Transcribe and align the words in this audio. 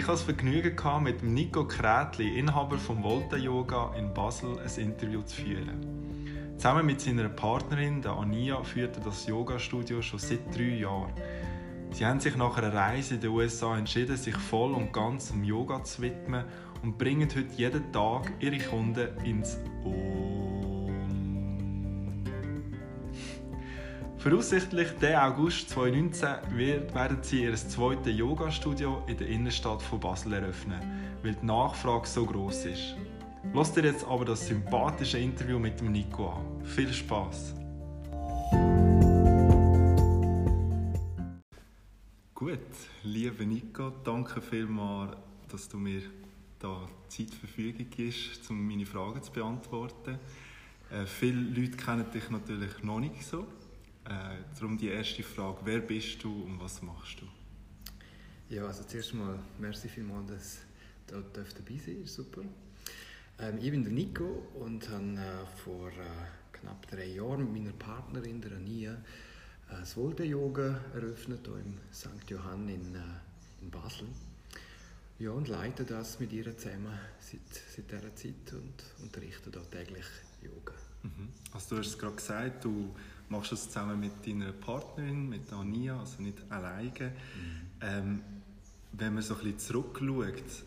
Ich 0.00 0.06
hatte 0.06 0.14
das 0.14 0.22
Vergnügen, 0.22 1.02
mit 1.02 1.22
Nico 1.22 1.66
Krätli, 1.66 2.38
Inhaber 2.38 2.78
vom 2.78 3.02
Volta 3.02 3.36
Yoga 3.36 3.94
in 3.98 4.14
Basel, 4.14 4.58
ein 4.58 4.82
Interview 4.82 5.20
zu 5.20 5.42
führen. 5.42 6.56
Zusammen 6.56 6.86
mit 6.86 7.02
seiner 7.02 7.28
Partnerin, 7.28 8.00
der 8.00 8.12
Ania, 8.12 8.62
führt 8.62 8.96
er 8.96 9.02
das 9.02 9.26
Yoga-Studio 9.26 10.00
schon 10.00 10.18
seit 10.18 10.56
drei 10.56 10.78
Jahren. 10.78 11.12
Sie 11.90 12.06
haben 12.06 12.18
sich 12.18 12.34
nach 12.34 12.56
einer 12.56 12.72
Reise 12.72 13.16
in 13.16 13.20
den 13.20 13.28
USA 13.28 13.76
entschieden, 13.76 14.16
sich 14.16 14.36
voll 14.36 14.72
und 14.72 14.90
ganz 14.90 15.32
dem 15.32 15.44
Yoga 15.44 15.84
zu 15.84 16.00
widmen 16.00 16.46
und 16.82 16.96
bringen 16.96 17.28
heute 17.28 17.54
jeden 17.58 17.92
Tag 17.92 18.32
ihre 18.40 18.58
Kunden 18.58 19.06
ins 19.22 19.58
Om. 19.84 20.39
Voraussichtlich 24.20 24.90
den 25.00 25.16
August 25.16 25.70
2019 25.70 26.28
werden 26.92 27.22
sie 27.22 27.44
ihr 27.44 27.54
zweites 27.54 28.14
Yoga-Studio 28.14 29.02
in 29.06 29.16
der 29.16 29.26
Innenstadt 29.26 29.80
von 29.80 29.98
Basel 29.98 30.34
eröffnen, 30.34 30.78
weil 31.22 31.36
die 31.36 31.46
Nachfrage 31.46 32.06
so 32.06 32.26
groß 32.26 32.66
ist. 32.66 32.96
Lasst 33.54 33.78
ihr 33.78 33.84
jetzt 33.84 34.04
aber 34.04 34.26
das 34.26 34.46
sympathische 34.46 35.16
Interview 35.16 35.58
mit 35.58 35.80
dem 35.80 35.92
Nico 35.92 36.28
an. 36.28 36.62
Viel 36.66 36.92
Spaß! 36.92 37.54
Gut, 42.34 42.58
lieber 43.02 43.44
Nico, 43.46 43.90
danke 44.04 44.42
vielmals, 44.42 45.16
dass 45.50 45.66
du 45.66 45.78
mir 45.78 46.02
da 46.58 46.86
Zeit 47.08 47.30
Verfügung 47.30 47.86
gibst, 47.88 48.50
um 48.50 48.68
meine 48.68 48.84
Fragen 48.84 49.22
zu 49.22 49.32
beantworten. 49.32 50.18
Äh, 50.90 51.06
viele 51.06 51.40
Leute 51.40 51.78
kennen 51.78 52.04
dich 52.12 52.28
natürlich 52.28 52.82
noch 52.82 53.00
nicht 53.00 53.24
so. 53.24 53.46
Äh, 54.04 54.36
darum 54.58 54.78
die 54.78 54.88
erste 54.88 55.22
Frage, 55.22 55.58
wer 55.64 55.80
bist 55.80 56.22
du 56.24 56.44
und 56.44 56.58
was 56.60 56.80
machst 56.82 57.20
du? 57.20 57.26
Ja, 58.54 58.66
also 58.66 58.82
zuerst 58.84 59.14
mal, 59.14 59.38
merci 59.58 59.88
vielmals, 59.88 60.28
dass 60.28 60.58
du 61.06 61.22
dabei 61.32 61.78
sein 61.78 62.02
ist 62.02 62.14
super. 62.14 62.42
Ähm, 63.38 63.58
ich 63.60 63.70
bin 63.70 63.84
der 63.84 63.92
Nico 63.92 64.46
und 64.54 64.88
habe 64.88 65.04
äh, 65.04 65.46
vor 65.64 65.88
äh, 65.88 66.02
knapp 66.52 66.86
drei 66.88 67.06
Jahren 67.06 67.52
mit 67.52 67.62
meiner 67.62 67.76
Partnerin, 67.76 68.40
der 68.40 68.52
Ania, 68.52 68.96
das 69.68 69.96
Volta-Yoga 69.96 70.80
eröffnet, 70.94 71.46
hier 71.46 71.56
im 71.58 71.78
St. 71.92 72.28
Johann 72.28 72.68
in, 72.68 72.94
äh, 72.94 72.98
in 73.62 73.70
Basel. 73.70 74.08
Ja, 75.18 75.30
und 75.30 75.48
leite 75.48 75.84
das 75.84 76.18
mit 76.18 76.32
ihr 76.32 76.56
zusammen 76.56 76.98
seit, 77.20 77.40
seit 77.76 77.90
dieser 77.90 78.14
Zeit 78.16 78.52
und 78.54 79.02
unterrichte 79.02 79.50
da 79.50 79.60
täglich 79.60 80.06
Yoga. 80.42 80.72
Mhm. 81.02 81.28
Also 81.52 81.76
du 81.76 81.80
hast 81.80 81.88
es 81.88 81.98
gerade 81.98 82.16
gesagt, 82.16 82.64
du 82.64 82.94
machst 83.30 83.52
das 83.52 83.66
zusammen 83.66 83.98
mit 84.00 84.26
deiner 84.26 84.52
Partnerin, 84.52 85.28
mit 85.28 85.52
Ania, 85.52 85.98
also 85.98 86.20
nicht 86.22 86.38
alleine. 86.50 86.90
Mhm. 86.90 87.60
Ähm, 87.80 88.20
wenn 88.92 89.14
man 89.14 89.22
so 89.22 89.34
ein 89.34 89.40
bisschen 89.40 89.58
zurückschaut, 89.58 90.64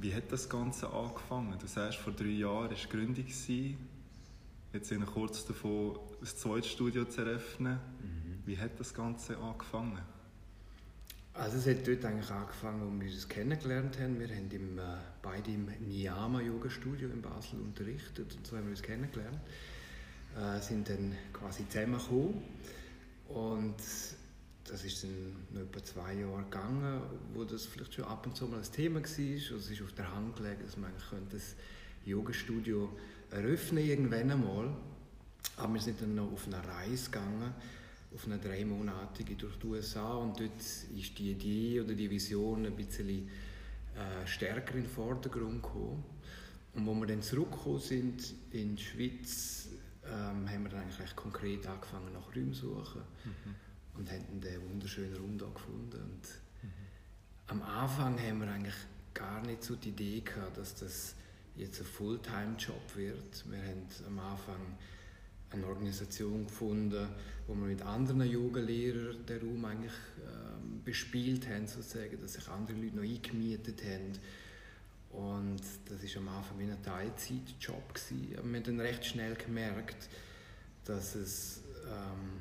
wie 0.00 0.14
hat 0.14 0.30
das 0.30 0.48
Ganze 0.48 0.90
angefangen? 0.90 1.56
Du 1.58 1.66
sagst, 1.66 1.98
vor 1.98 2.12
drei 2.12 2.26
Jahren 2.26 2.68
war 2.68 2.68
die 2.68 2.88
Gründung. 2.88 3.24
Jetzt 3.26 4.88
sind 4.88 5.00
wir 5.00 5.06
kurz 5.06 5.46
davon, 5.46 5.98
ein 6.20 6.26
zweites 6.26 6.70
Studio 6.70 7.04
zu 7.04 7.22
eröffnen. 7.22 7.78
Mhm. 8.02 8.42
Wie 8.44 8.58
hat 8.58 8.78
das 8.78 8.92
Ganze 8.92 9.38
angefangen? 9.38 9.98
Also 11.34 11.58
es 11.58 11.66
hat 11.66 11.86
dort 11.86 12.04
eigentlich 12.04 12.30
angefangen, 12.30 12.82
als 12.82 13.00
wir 13.00 13.12
uns 13.12 13.28
kennengelernt 13.28 13.98
haben. 14.00 14.18
Wir 14.18 14.28
haben 14.28 14.50
im, 14.50 14.78
äh, 14.78 14.82
beide 15.22 15.52
im 15.52 15.68
Niyama 15.86 16.40
Yoga 16.40 16.68
Studio 16.68 17.08
in 17.10 17.22
Basel 17.22 17.60
unterrichtet 17.60 18.34
und 18.36 18.46
so 18.46 18.56
haben 18.56 18.64
wir 18.64 18.70
uns 18.70 18.82
kennengelernt. 18.82 19.40
Äh, 20.38 20.60
sind 20.60 20.88
dann 20.88 21.16
quasi 21.32 21.68
zusammengekommen 21.68 22.42
und 23.28 23.74
das 24.64 24.84
ist 24.84 25.02
dann 25.02 25.34
noch 25.52 25.62
etwa 25.62 25.82
zwei 25.82 26.14
Jahre 26.14 26.44
gegangen, 26.44 27.00
wo 27.34 27.42
das 27.42 27.66
vielleicht 27.66 27.94
schon 27.94 28.04
ab 28.04 28.24
und 28.24 28.36
zu 28.36 28.46
mal 28.46 28.58
ein 28.58 28.72
Thema 28.72 29.00
war. 29.00 29.02
Also 29.02 29.56
es 29.56 29.70
ist 29.70 29.82
auf 29.82 29.92
der 29.94 30.14
Hand 30.14 30.36
gelegen, 30.36 30.60
dass 30.64 30.76
man 30.76 30.90
eigentlich 30.90 31.28
das 31.32 31.56
Yoga-Studio 32.04 32.88
eröffnen 33.32 33.84
irgendwann 33.84 34.30
einmal. 34.30 34.76
Aber 35.56 35.74
wir 35.74 35.80
sind 35.80 36.00
dann 36.00 36.14
noch 36.14 36.30
auf 36.30 36.46
eine 36.46 36.64
Reise 36.64 37.10
gegangen, 37.10 37.52
auf 38.14 38.24
eine 38.26 38.38
dreimonatige 38.38 39.34
durch 39.34 39.56
die 39.56 39.66
USA 39.66 40.14
und 40.14 40.38
dort 40.38 40.60
ist 40.60 41.18
die 41.18 41.32
Idee 41.32 41.80
oder 41.80 41.94
die 41.94 42.08
Vision 42.08 42.64
ein 42.64 42.76
bisschen 42.76 43.28
äh, 43.96 44.24
stärker 44.26 44.76
in 44.76 44.82
den 44.82 44.90
Vordergrund 44.90 45.64
gekommen. 45.64 46.04
Und 46.74 46.88
als 46.88 46.96
wir 47.00 47.06
dann 47.06 47.22
zurückgekommen 47.22 47.80
sind 47.80 48.34
in 48.52 48.76
die 48.76 48.82
Schweiz, 48.84 49.68
ähm, 50.10 50.48
haben 50.48 50.62
wir 50.64 50.70
dann 50.70 50.82
eigentlich 50.82 51.16
konkret 51.16 51.66
angefangen 51.66 52.12
nach 52.12 52.34
Räumen 52.34 52.54
suchen 52.54 53.02
mhm. 53.24 53.54
und 53.98 54.10
haben 54.10 54.40
den 54.40 54.70
wunderschönen 54.70 55.16
Raum 55.16 55.38
da 55.38 55.46
gefunden. 55.46 56.00
Und 56.00 56.22
mhm. 56.62 56.70
Am 57.48 57.62
Anfang 57.62 58.18
haben 58.20 58.40
wir 58.40 58.48
eigentlich 58.48 58.76
gar 59.14 59.40
nicht 59.42 59.62
so 59.62 59.76
die 59.76 59.90
Idee 59.90 60.20
gehabt, 60.20 60.56
dass 60.56 60.74
das 60.74 61.14
jetzt 61.56 61.80
ein 61.80 61.86
Fulltime-Job 61.86 62.96
wird. 62.96 63.50
Wir 63.50 63.58
haben 63.58 63.86
am 64.06 64.18
Anfang 64.18 64.78
eine 65.50 65.66
Organisation 65.66 66.46
gefunden, 66.46 67.08
wo 67.46 67.54
wir 67.54 67.66
mit 67.66 67.82
anderen 67.82 68.22
Yoga-Lehrern 68.30 69.24
den 69.26 69.40
Raum 69.40 69.64
eigentlich 69.64 69.92
ähm, 70.20 70.82
bespielt 70.84 71.48
haben, 71.48 71.66
sozusagen, 71.66 72.20
dass 72.20 72.34
sich 72.34 72.48
andere 72.48 72.76
Leute 72.76 72.96
noch 72.96 73.02
eingemietet 73.02 73.82
haben. 73.82 74.12
Und 75.12 75.60
das 75.86 76.02
war 76.14 76.22
am 76.22 76.28
Anfang 76.28 76.58
wie 76.58 76.64
ein 76.64 76.82
Teilzeitjob. 76.82 77.94
Gewesen. 77.94 78.36
Aber 78.38 78.48
wir 78.48 78.56
haben 78.56 78.64
dann 78.64 78.80
recht 78.80 79.04
schnell 79.04 79.34
gemerkt, 79.34 80.08
dass 80.84 81.14
es 81.14 81.62
ähm, 81.84 82.40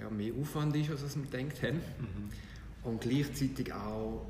ja, 0.00 0.10
mehr 0.10 0.32
Aufwand 0.34 0.74
ist, 0.76 0.90
als 0.90 1.16
wir 1.16 1.24
gedacht 1.24 1.62
haben. 1.62 1.76
Mhm. 1.76 2.30
Und 2.82 3.00
gleichzeitig 3.00 3.72
auch 3.72 4.26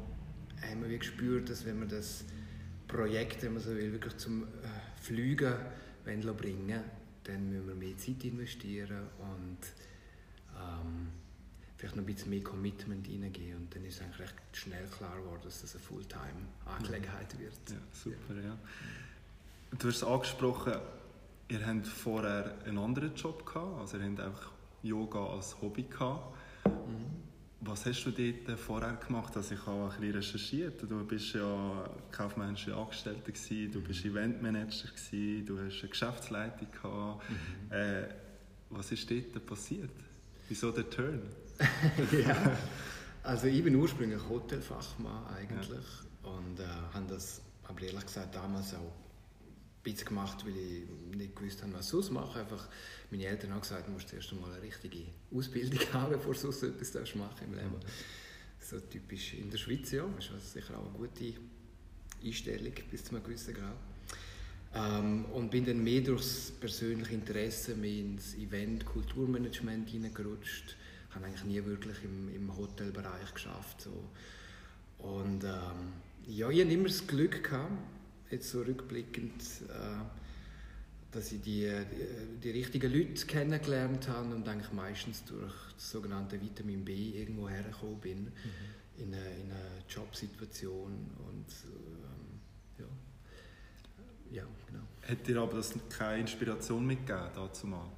haben 0.63 0.89
wir 0.89 0.99
gespürt, 0.99 1.51
dass 1.51 1.65
wenn 1.65 1.81
wir 1.81 1.89
das 1.89 2.25
Projekt, 2.89 3.43
wenn 3.43 3.55
man 3.55 3.63
so 3.63 3.71
will, 3.71 3.93
wirklich 3.93 4.17
zum 4.17 4.43
äh, 4.43 4.47
Fliegen 5.01 5.55
bringen 6.05 6.81
dann 7.25 7.49
müssen 7.49 7.69
wir 7.69 7.75
mehr 7.75 7.97
Zeit 7.97 8.23
investieren 8.25 9.09
und 9.19 9.59
vielleicht 11.85 11.97
noch 11.97 12.03
ein 12.03 12.07
bisschen 12.07 12.31
mehr 12.31 12.43
Commitment 12.43 13.07
reingehen. 13.07 13.57
Und 13.57 13.75
dann 13.75 13.85
ist 13.85 14.01
eigentlich 14.01 14.21
recht 14.21 14.35
schnell 14.53 14.87
klar 14.87 15.17
geworden, 15.17 15.41
dass 15.45 15.61
das 15.61 15.75
eine 15.75 15.85
Fulltime-Angelegenheit 15.85 17.39
wird. 17.39 17.53
Ja, 17.69 17.77
super, 17.93 18.41
ja. 18.43 18.57
Du 19.79 19.89
hast 19.89 19.97
es 19.97 20.05
angesprochen, 20.05 20.75
ihr 21.49 21.67
habt 21.67 21.87
vorher 21.87 22.55
einen 22.65 22.79
anderen 22.79 23.15
Job 23.15 23.45
gehabt, 23.45 23.81
also 23.81 23.99
ihr 23.99 24.05
habt 24.05 24.21
einfach 24.21 24.51
Yoga 24.83 25.27
als 25.27 25.61
Hobby 25.61 25.83
gehabt. 25.83 26.35
Mhm. 26.65 27.25
Was 27.61 27.85
hast 27.87 28.05
du 28.05 28.11
dort 28.11 28.59
vorher 28.59 28.95
gemacht? 28.95 29.37
Also 29.37 29.55
ich 29.55 29.67
habe 29.67 29.85
ein 29.85 30.01
bisschen 30.01 30.15
recherchiert. 30.15 30.83
Du 30.83 31.05
bist 31.05 31.35
ja 31.35 31.91
kaufmännischer 32.13 32.77
Angestellter, 32.77 33.33
gewesen, 33.33 33.73
du 33.73 33.81
bist 33.83 34.05
Eventmanager, 34.05 34.89
gewesen, 34.89 35.47
du 35.47 35.59
hast 35.59 35.81
eine 35.81 35.89
Geschäftsleitung 35.91 36.69
gehabt. 36.71 37.23
Mhm. 37.29 37.73
Äh, 37.73 38.09
was 38.71 38.91
ist 38.91 39.11
dort 39.11 39.47
passiert? 39.47 39.91
Wieso 40.49 40.71
der 40.71 40.89
Turn? 40.89 41.23
ja, 42.27 42.59
also 43.23 43.47
ich 43.47 43.63
bin 43.63 43.77
ursprünglich 43.77 44.21
Hotelfachmann 44.29 45.27
eigentlich 45.27 45.69
ja. 45.69 46.31
und 46.31 46.61
äh, 46.61 46.67
habe 46.93 47.07
das, 47.09 47.41
aber 47.65 47.83
ehrlich 47.83 48.07
gesagt, 48.07 48.35
damals 48.35 48.75
auch 48.75 48.93
bisschen 49.85 50.09
gemacht, 50.09 50.45
weil 50.45 50.57
ich 50.57 51.17
nicht 51.17 51.37
gewusst 51.37 51.63
habe, 51.63 51.75
was 51.75 51.87
ich 51.87 51.91
sonst 51.91 52.11
mache. 52.11 52.41
Einfach, 52.41 52.69
meine 53.11 53.27
Eltern 53.27 53.53
haben 53.53 53.61
gesagt, 53.61 53.87
du 53.87 53.93
musst 53.93 54.13
erst 54.13 54.33
einmal 54.33 54.53
eine 54.53 54.63
richtige 54.63 55.05
Ausbildung 55.33 55.81
haben, 55.93 56.13
bevor 56.13 56.33
du 56.33 56.41
sonst 56.41 56.63
etwas 56.63 57.15
machen 57.15 57.47
im 57.47 57.55
Leben. 57.55 57.77
So 58.59 58.81
typisch 58.81 59.35
in 59.35 59.51
der 59.51 59.59
Schweiz, 59.59 59.93
ja. 59.93 60.09
Das 60.17 60.31
ist 60.31 60.55
sicher 60.55 60.79
auch 60.79 60.87
eine 60.87 60.97
gute 60.97 61.35
Einstellung 62.25 62.73
bis 62.91 63.05
zu 63.05 63.15
einem 63.15 63.23
gewissen 63.23 63.55
Grad. 63.55 63.77
Ähm, 64.75 65.27
und 65.27 65.51
bin 65.51 65.65
dann 65.65 65.85
mehr 65.85 66.01
durchs 66.01 66.51
persönliche 66.59 67.15
Interesse 67.15 67.77
mehr 67.77 68.01
ins 68.01 68.35
Event, 68.35 68.85
Kulturmanagement 68.87 69.89
hineingerutscht. 69.89 70.77
Ich 71.15 71.17
habe 71.17 71.27
eigentlich 71.27 71.45
nie 71.45 71.65
wirklich 71.65 71.97
im, 72.03 72.29
im 72.35 72.57
Hotelbereich 72.57 73.33
geschafft. 73.33 73.83
So. 73.83 74.11
Und 74.99 75.45
ähm, 75.45 75.93
ja, 76.27 76.51
ich 76.51 76.61
hatte 76.61 76.73
immer 76.73 76.89
das 76.89 77.07
Glück 77.07 77.45
gehabt, 77.45 77.71
jetzt 78.31 78.51
so 78.51 78.63
rückblickend, 78.63 79.41
äh, 79.69 81.13
dass 81.13 81.31
ich 81.31 81.41
die, 81.43 81.71
die, 81.71 82.41
die, 82.41 82.51
richtigen 82.51 82.93
Leute 82.93 83.27
kennengelernt 83.27 84.09
habe 84.09 84.35
und 84.35 84.49
eigentlich 84.49 84.73
meistens 84.73 85.25
durch 85.25 85.55
das 85.77 85.89
sogenannte 85.89 86.41
Vitamin 86.41 86.85
B 86.85 87.11
irgendwo 87.11 87.49
hergekommen 87.49 88.01
bin, 88.01 88.23
mhm. 88.25 88.31
in, 88.97 89.15
eine, 89.15 89.25
in 89.37 89.53
eine 89.53 89.85
Jobsituation 89.89 91.13
und 91.29 91.47
ähm, 91.65 92.41
ja. 94.33 94.39
ja, 94.39 94.47
genau. 94.67 94.83
Hat 95.03 95.25
dir 95.29 95.41
aber 95.41 95.59
das 95.59 95.75
keine 95.97 96.23
Inspiration 96.23 96.85
mitgegeben 96.85 97.31
dazu 97.37 97.69
mal? 97.69 97.89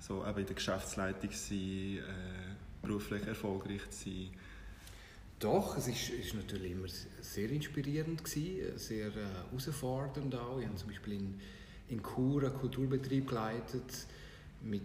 So 0.00 0.26
eben 0.26 0.38
in 0.40 0.46
der 0.46 0.54
Geschäftsleitung 0.54 1.30
sein, 1.30 1.98
äh, 1.98 2.82
beruflich 2.82 3.26
erfolgreich 3.26 3.82
sein, 3.90 4.30
doch, 5.38 5.78
es 5.78 5.88
ist, 5.88 6.10
ist 6.10 6.34
natürlich 6.34 6.72
immer 6.72 6.88
sehr 7.22 7.50
inspirierend 7.50 8.22
gewesen, 8.22 8.78
sehr 8.78 9.08
äh, 9.08 9.26
herausfordernd 9.50 10.34
auch. 10.34 10.58
Ich 10.58 10.66
habe 10.66 10.76
zum 10.76 10.88
Beispiel 10.88 11.14
in, 11.14 11.40
in 11.88 12.02
Chur 12.02 12.44
einen 12.44 12.54
Kulturbetrieb 12.54 13.26
geleitet 13.26 14.06
mit 14.62 14.82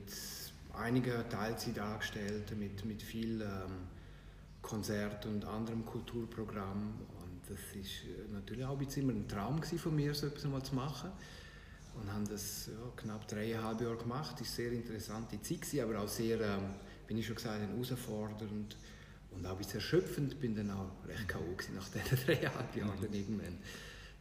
einigen 0.74 1.30
Teilzeitangestellten, 1.30 2.58
mit, 2.58 2.86
mit 2.86 3.02
viel 3.02 3.42
ähm, 3.42 3.88
Konzert 4.62 5.26
und 5.26 5.44
anderem 5.46 5.86
Kulturprogramm. 5.86 6.94
Und 7.22 7.42
das 7.50 7.60
ist 7.76 8.06
äh, 8.06 8.34
natürlich 8.34 8.64
auch 8.64 8.80
ein 8.80 8.86
bisschen 8.86 9.04
immer 9.04 9.14
ein 9.14 9.28
Traum 9.28 9.62
von 9.62 9.96
mir, 9.96 10.14
so 10.14 10.28
etwas 10.28 10.46
mal 10.46 10.64
zu 10.64 10.76
machen. 10.76 11.12
Und 12.00 12.12
haben 12.12 12.28
das 12.28 12.68
ja, 12.68 12.92
knapp 12.96 13.28
dreieinhalb 13.28 13.82
Jahre 13.82 13.98
gemacht. 13.98 14.36
Das 14.40 14.58
war 14.58 14.66
eine 14.66 14.70
sehr 14.70 14.72
interessante 14.72 15.42
Zeit, 15.42 15.82
aber 15.82 16.02
auch 16.02 16.08
sehr, 16.08 16.40
ähm, 16.42 16.76
wie 17.08 17.20
ich 17.20 17.26
schon 17.26 17.36
gesagt 17.36 17.62
herausfordernd 17.62 18.78
und 19.32 19.46
auch 19.46 19.52
ein 19.52 19.58
bisschen 19.58 19.76
erschöpfend. 19.76 20.36
Ich 20.42 20.50
war 20.50 20.56
dann 20.56 20.72
auch 20.72 21.08
recht 21.08 21.28
K.O. 21.28 21.56
nach 21.76 21.90
diesen 21.90 22.18
dreieinhalb 22.26 22.76
Jahren 22.76 23.02
dann 23.02 23.14
irgendwann. 23.14 23.58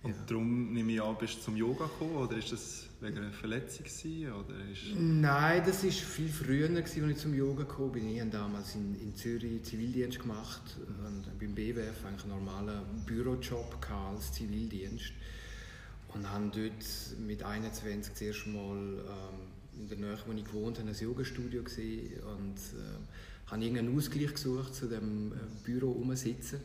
Und 0.04 0.10
ja. 0.10 0.16
darum 0.26 0.74
nehme 0.74 0.92
ich 0.92 1.02
an, 1.02 1.16
bist 1.18 1.38
du 1.38 1.40
zum 1.40 1.56
Yoga 1.56 1.86
gekommen 1.86 2.16
oder 2.16 2.36
ist 2.36 2.52
das 2.52 2.86
wegen 3.00 3.16
einer 3.16 3.32
Verletzung 3.32 3.86
gewesen, 3.86 4.32
oder 4.32 4.54
ist 4.70 4.94
Nein, 4.94 5.62
das 5.64 5.82
war 5.82 5.90
viel 5.90 6.28
früher, 6.28 6.68
als 6.76 6.94
ich 6.94 7.16
zum 7.16 7.32
Yoga 7.32 7.62
gekommen 7.62 7.92
bin. 7.92 8.10
Ich 8.10 8.20
habe 8.20 8.30
damals 8.30 8.74
in, 8.74 8.94
in 9.00 9.14
Zürich 9.16 9.62
Zivildienst 9.62 10.20
gemacht 10.20 10.76
und 10.78 11.38
beim 11.38 11.54
BWF 11.54 12.04
eigentlich 12.04 12.24
einen 12.24 12.38
normalen 12.38 12.82
Bürojob 13.06 13.78
als 13.90 14.30
Zivildienst 14.32 15.12
und 16.14 16.30
habe 16.30 16.50
dort 16.54 17.20
mit 17.26 17.42
21 17.42 18.14
zuerst 18.14 18.46
mal 18.46 18.78
ähm, 18.78 19.80
in 19.80 19.88
der 19.88 19.98
Nähe, 19.98 20.18
wo 20.26 20.32
ich 20.32 20.44
gewohnt 20.44 20.78
habe, 20.78 20.88
ein 20.88 20.94
Yoga-Studio 20.94 21.62
gesehen 21.62 22.20
und 22.22 22.56
äh, 22.56 23.50
habe 23.50 23.62
irgendeinen 23.62 23.96
Ausgleich 23.96 24.32
gesucht 24.32 24.74
zu 24.74 24.86
dem 24.86 25.32
äh, 25.32 25.36
Büro 25.64 25.90
umsitzen 25.90 26.60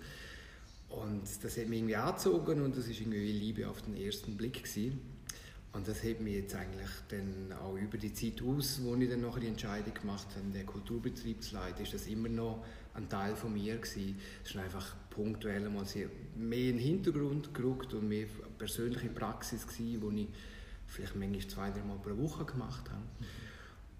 und 0.89 1.21
das 1.43 1.57
hat 1.57 1.67
mich 1.67 1.79
irgendwie 1.79 1.95
angezogen 1.95 2.61
und 2.61 2.75
das 2.75 2.87
ist 2.87 2.99
irgendwie 2.99 3.31
Liebe 3.31 3.69
auf 3.69 3.81
den 3.83 3.95
ersten 3.95 4.35
Blick 4.35 4.63
gewesen. 4.63 4.99
Und 5.71 5.87
das 5.87 6.03
hat 6.03 6.19
mich 6.19 6.33
jetzt 6.33 6.55
eigentlich 6.55 6.89
dann 7.09 7.55
auch 7.59 7.75
über 7.75 7.99
die 7.99 8.11
Zeit 8.11 8.41
aus, 8.41 8.81
wo 8.83 8.95
ich 8.95 9.07
dann 9.07 9.21
noch 9.21 9.37
die 9.37 9.45
Entscheidung 9.45 9.93
gemacht 9.93 10.27
habe, 10.35 10.51
der 10.51 10.63
Kulturbetriebsleiter, 10.63 11.81
ist 11.81 11.93
das 11.93 12.07
immer 12.07 12.27
noch 12.27 12.65
ein 12.99 13.09
Teil 13.09 13.35
von 13.35 13.53
mir 13.53 13.77
gewesen. 13.77 14.19
Es 14.43 14.51
ist 14.51 14.57
einfach 14.57 14.95
punktuell 15.09 15.69
mal 15.69 15.85
mehr 16.35 16.69
in 16.69 16.77
den 16.77 16.79
Hintergrund 16.79 17.53
gerückt 17.53 17.93
und 17.93 18.07
mehr 18.07 18.27
persönliche 18.57 19.09
Praxis 19.09 19.65
gewesen, 19.67 20.01
wo 20.01 20.11
ich 20.11 20.27
vielleicht 20.87 21.15
manchmal 21.15 21.47
zwei, 21.47 21.71
drei 21.71 21.83
Mal 21.83 21.97
pro 21.97 22.17
Woche 22.17 22.45
gemacht 22.45 22.89
habe. 22.89 23.03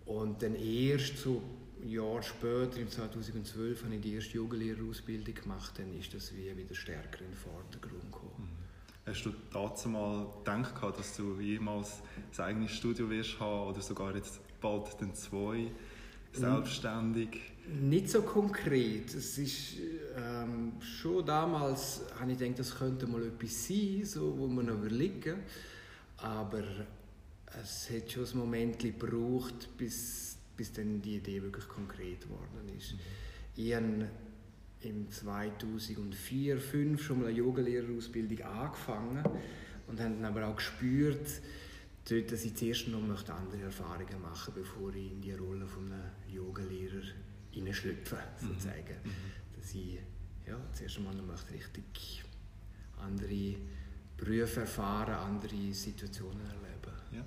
Und 0.06 0.42
dann 0.42 0.56
erst 0.56 1.18
so 1.18 1.42
ein 1.81 1.90
Jahr 1.90 2.22
später, 2.22 2.78
im 2.78 2.90
2012, 2.90 3.84
habe 3.84 3.96
ich 3.96 4.01
die 4.01 4.16
erste 4.16 4.38
Yogalehrerausbildung 4.38 5.36
gemacht, 5.36 5.74
dann 5.78 5.98
ist 5.98 6.13
das 6.13 6.34
wie 6.36 6.56
wieder 6.56 6.75
stärker 6.75 7.22
in 7.22 7.31
den 7.31 7.38
Vordergrund 7.38 8.12
gekommen. 8.12 8.34
Mhm. 8.38 8.69
Hast 9.10 9.25
du 9.25 9.34
dazu 9.51 9.90
mal 9.90 10.28
gedacht, 10.44 10.98
dass 10.98 11.18
du 11.18 11.40
jemals 11.40 12.01
ein 12.38 12.44
eigenes 12.44 12.72
Studio 12.72 13.10
wirst 13.10 13.40
haben 13.40 13.69
oder 13.69 13.81
sogar 13.81 14.16
jetzt 14.16 14.40
bald 14.62 15.00
den 15.01 15.16
zwei 15.16 15.72
selbstständig? 16.31 17.40
Nicht 17.81 18.10
so 18.10 18.21
konkret. 18.21 19.13
Es 19.13 19.38
ist 19.38 19.75
ähm, 20.18 20.74
schon 20.81 21.25
damals, 21.25 22.01
habe 22.19 22.31
ich 22.31 22.38
gedacht, 22.38 22.60
das 22.60 22.77
könnte 22.77 23.07
mal 23.07 23.24
etwas 23.24 23.68
sein, 23.68 24.01
so, 24.04 24.38
wo 24.38 24.48
man 24.48 24.66
noch 24.66 24.75
überlegen. 24.75 25.36
Aber 26.18 26.63
es 27.62 27.89
hat 27.89 28.12
schon 28.12 28.25
ein 28.25 28.38
Moment 28.38 28.80
gebraucht, 28.80 29.69
bis 29.77 30.30
bis 30.60 30.74
dann 30.74 31.01
die 31.01 31.16
Idee 31.16 31.42
wirklich 31.42 31.66
konkret 31.69 32.19
geworden 32.19 32.68
ist. 32.77 32.92
Mhm. 32.92 33.00
Ich 33.56 33.74
habe 33.74 34.10
im 34.81 35.10
2004, 35.10 36.57
2005 36.57 37.01
schon 37.01 37.19
mal 37.19 37.27
eine 37.27 37.38
Yogalehrerausbildung 37.38 38.42
angefangen 38.42 39.24
und 39.88 40.01
habe 40.01 40.15
dann 40.15 40.25
aber 40.25 40.48
auch 40.48 40.57
gespürt, 40.57 41.30
dort, 42.10 42.31
dass 42.33 42.44
ich 42.44 42.56
zuerst 42.56 42.89
noch 42.89 43.00
andere 43.30 43.62
Erfahrungen 43.63 44.22
machen 44.22 44.54
möchte, 44.54 44.75
bevor 44.75 44.94
ich 44.94 45.12
in 45.13 45.22
die 45.22 45.31
Rolle 45.31 45.65
von 45.65 45.89
einem 45.89 46.12
Yogalehrer 46.27 47.04
hineinschlüpfe, 47.51 48.16
mhm. 48.16 48.48
sozusagen. 48.48 48.96
Mhm. 49.04 49.60
Dass 49.60 49.74
ich 49.74 50.00
ja, 50.48 50.57
zuerst 50.74 50.98
einmal 50.98 51.16
noch 51.16 51.25
möchte 51.25 51.54
richtig 51.54 52.24
andere 52.98 53.56
Berufe 54.18 54.62
erfahren, 54.62 55.13
andere 55.13 55.74
Situationen 55.74 56.42
erleben. 56.42 56.94
Ja. 57.12 57.25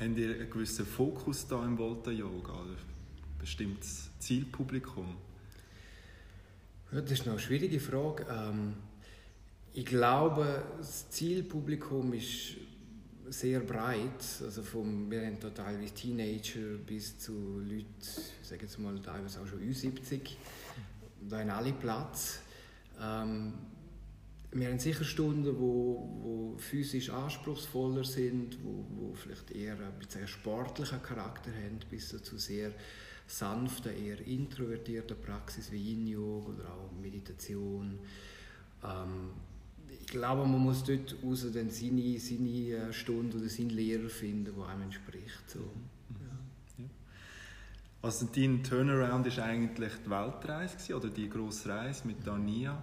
Habt 0.00 0.18
ihr 0.18 0.34
einen 0.34 0.50
gewissen 0.50 0.86
Fokus 0.86 1.46
da 1.46 1.64
im 1.64 1.76
Volta 1.76 2.10
Yoga 2.10 2.52
oder 2.52 2.70
ein 2.70 3.38
bestimmtes 3.38 4.10
Zielpublikum? 4.18 5.16
Ja, 6.92 7.00
das 7.00 7.12
ist 7.12 7.26
noch 7.26 7.34
eine 7.34 7.40
schwierige 7.40 7.78
Frage. 7.78 8.26
Ähm, 8.28 8.74
ich 9.72 9.86
glaube, 9.86 10.64
das 10.78 11.08
Zielpublikum 11.10 12.12
ist 12.14 12.56
sehr 13.30 13.60
breit. 13.60 14.42
Also 14.42 14.62
vom, 14.62 15.10
wir 15.10 15.24
haben 15.24 15.38
total 15.40 15.80
wie 15.80 15.90
Teenager 15.90 16.78
bis 16.84 17.18
zu 17.18 17.60
Leuten, 17.60 17.86
ich 18.00 18.48
sage 18.48 18.62
jetzt 18.62 18.78
mal 18.78 18.98
teilweise 19.00 19.40
auch 19.40 19.46
schon 19.46 19.60
Ü70. 19.60 20.20
Da 21.28 21.38
haben 21.38 21.50
alle 21.50 21.72
Platz. 21.72 22.40
Ähm, 23.00 23.54
wir 24.52 24.68
haben 24.68 24.80
sicher 24.80 25.04
Stunden, 25.04 25.58
wo, 25.60 26.08
wo 26.22 26.58
physisch 26.58 27.10
anspruchsvoller 27.10 28.04
sind, 28.04 28.58
wo, 28.64 28.84
wo 28.96 29.14
vielleicht 29.14 29.52
eher 29.52 29.74
ein 29.74 29.98
bisschen 29.98 30.26
sportlichen 30.26 31.00
Charakter 31.02 31.50
haben, 31.52 31.78
bis 31.88 32.08
zu 32.08 32.36
sehr 32.36 32.72
sanften, 33.28 33.96
eher 33.96 34.26
introvertierten 34.26 35.16
Praxis 35.20 35.70
wie 35.70 35.92
Yin-Yoga 35.92 36.52
oder 36.52 36.68
auch 36.68 36.90
Meditation. 37.00 38.00
Ähm, 38.82 39.30
ich 40.00 40.06
glaube, 40.06 40.46
man 40.46 40.60
muss 40.60 40.82
dort 40.84 41.16
raus 41.22 41.46
dann 41.52 41.70
seine, 41.70 42.18
seine 42.18 42.48
äh, 42.48 42.92
Stunde 42.92 43.38
oder 43.38 43.48
seinen 43.48 43.70
Lehrer 43.70 44.08
finden, 44.08 44.54
der 44.56 44.66
einem 44.66 44.82
entspricht. 44.82 45.48
So. 45.48 45.60
Ja. 46.78 46.84
Also 48.02 48.26
dein 48.34 48.62
Turnaround 48.62 49.36
war 49.36 49.44
eigentlich 49.44 49.92
die 50.04 50.10
Weltreise 50.10 50.96
oder 50.96 51.08
die 51.08 51.28
grosse 51.28 51.68
Reise 51.68 52.06
mit 52.06 52.26
Dania. 52.26 52.82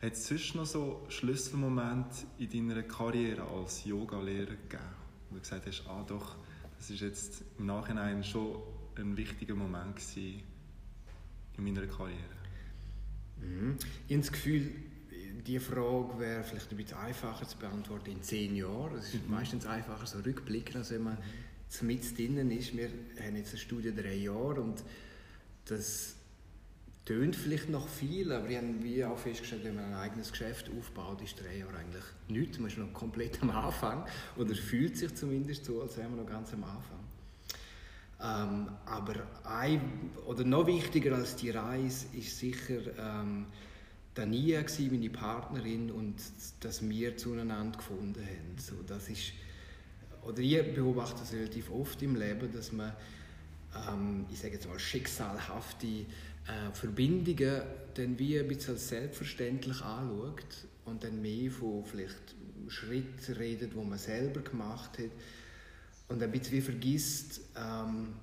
Hat 0.00 0.12
es 0.12 0.26
sonst 0.26 0.54
noch 0.54 0.66
so 0.66 1.06
Schlüsselmomente 1.08 2.26
in 2.38 2.68
deiner 2.68 2.82
Karriere 2.82 3.42
als 3.42 3.84
Yoga-Lehrer 3.84 4.56
gegeben, 4.56 4.82
wo 5.30 5.36
du 5.36 5.40
gesagt 5.40 5.66
hast, 5.66 5.84
ah 5.86 6.04
doch, 6.06 6.36
das 6.78 6.90
ist 6.90 7.00
jetzt 7.00 7.44
im 7.58 7.66
Nachhinein 7.66 8.24
schon 8.24 8.56
ein 8.96 9.16
wichtiger 9.16 9.54
Moment 9.54 10.00
in 10.16 10.42
meiner 11.56 11.86
Karriere? 11.86 12.18
Mhm. 13.40 13.76
Ich 14.08 14.14
habe 14.14 14.22
das 14.22 14.32
Gefühl, 14.32 14.72
diese 15.46 15.60
Frage 15.60 16.18
wäre 16.18 16.42
vielleicht 16.42 16.70
ein 16.70 16.76
bisschen 16.76 16.98
einfacher 16.98 17.46
zu 17.46 17.58
beantworten 17.58 18.10
in 18.10 18.22
zehn 18.22 18.56
Jahren. 18.56 18.96
Es 18.98 19.14
ist 19.14 19.26
mhm. 19.26 19.34
meistens 19.34 19.66
einfacher 19.66 20.06
so 20.06 20.18
rückblicken, 20.20 20.76
als 20.76 20.90
wenn 20.90 21.02
man 21.02 21.18
mit 21.82 22.16
drinnen 22.16 22.50
ist. 22.50 22.76
Wir 22.76 22.88
haben 23.20 23.36
jetzt 23.36 23.50
eine 23.50 23.58
Studie 23.58 23.94
drei 23.94 24.14
Jahre 24.14 24.60
und 24.60 24.82
das 25.66 26.14
tönt 27.04 27.36
vielleicht 27.36 27.68
noch 27.68 27.86
viel, 27.88 28.32
aber 28.32 28.48
ich 28.48 28.56
habe 28.56 28.82
wie 28.82 29.04
auch 29.04 29.18
festgestellt, 29.18 29.64
wenn 29.64 29.74
man 29.74 29.84
ein 29.86 29.94
eigenes 29.94 30.30
Geschäft 30.30 30.70
aufbaut, 30.78 31.20
ist 31.22 31.38
drei 31.40 31.58
Jahre 31.58 31.76
eigentlich 31.76 32.04
nichts. 32.28 32.58
Man 32.58 32.68
ist 32.68 32.78
noch 32.78 32.92
komplett 32.92 33.42
am 33.42 33.50
Anfang 33.50 34.06
oder 34.36 34.54
fühlt 34.54 34.96
sich 34.96 35.14
zumindest 35.14 35.64
so, 35.66 35.82
als 35.82 35.96
wäre 35.96 36.08
man 36.08 36.20
noch 36.20 36.30
ganz 36.30 36.52
am 36.52 36.64
Anfang. 36.64 37.00
Ähm, 38.20 38.68
aber 38.86 39.14
ein, 39.44 40.10
oder 40.26 40.44
noch 40.44 40.66
wichtiger 40.66 41.16
als 41.16 41.36
die 41.36 41.50
Reise 41.50 42.06
ist 42.16 42.38
sicher 42.38 42.80
ähm, 42.98 43.46
Dania 44.14 44.62
gewesen, 44.62 44.92
meine 44.92 45.10
Partnerin 45.10 45.90
und 45.90 46.16
dass 46.60 46.88
wir 46.88 47.16
zueinander 47.16 47.78
gefunden 47.78 48.22
haben. 48.24 48.58
So, 48.58 48.76
das 48.86 49.08
ist, 49.08 49.32
oder 50.22 50.38
ich 50.38 50.74
beobachte 50.74 51.20
das 51.20 51.32
relativ 51.32 51.70
oft 51.70 52.00
im 52.02 52.14
Leben, 52.14 52.52
dass 52.52 52.72
man 52.72 52.92
ähm, 53.88 54.26
ich 54.30 54.38
sage 54.38 54.54
jetzt 54.54 54.68
mal 54.68 54.78
schicksalhafte 54.78 55.86
äh, 55.86 56.72
Verbindungen 56.72 57.62
dann 57.94 58.18
wie 58.18 58.38
ein 58.38 58.48
bisschen 58.48 58.76
selbstverständlich 58.76 59.80
anschaut 59.82 60.66
und 60.84 61.04
dann 61.04 61.20
mehr 61.20 61.50
von 61.50 61.84
vielleicht 61.84 62.34
Schritten 62.68 63.32
redet, 63.34 63.74
wo 63.74 63.84
man 63.84 63.98
selber 63.98 64.40
gemacht 64.40 64.98
hat 64.98 65.10
und 66.08 66.22
ein 66.22 66.30
bisschen 66.30 66.52
wie 66.52 66.60
vergisst, 66.60 67.40
ähm, 67.56 68.14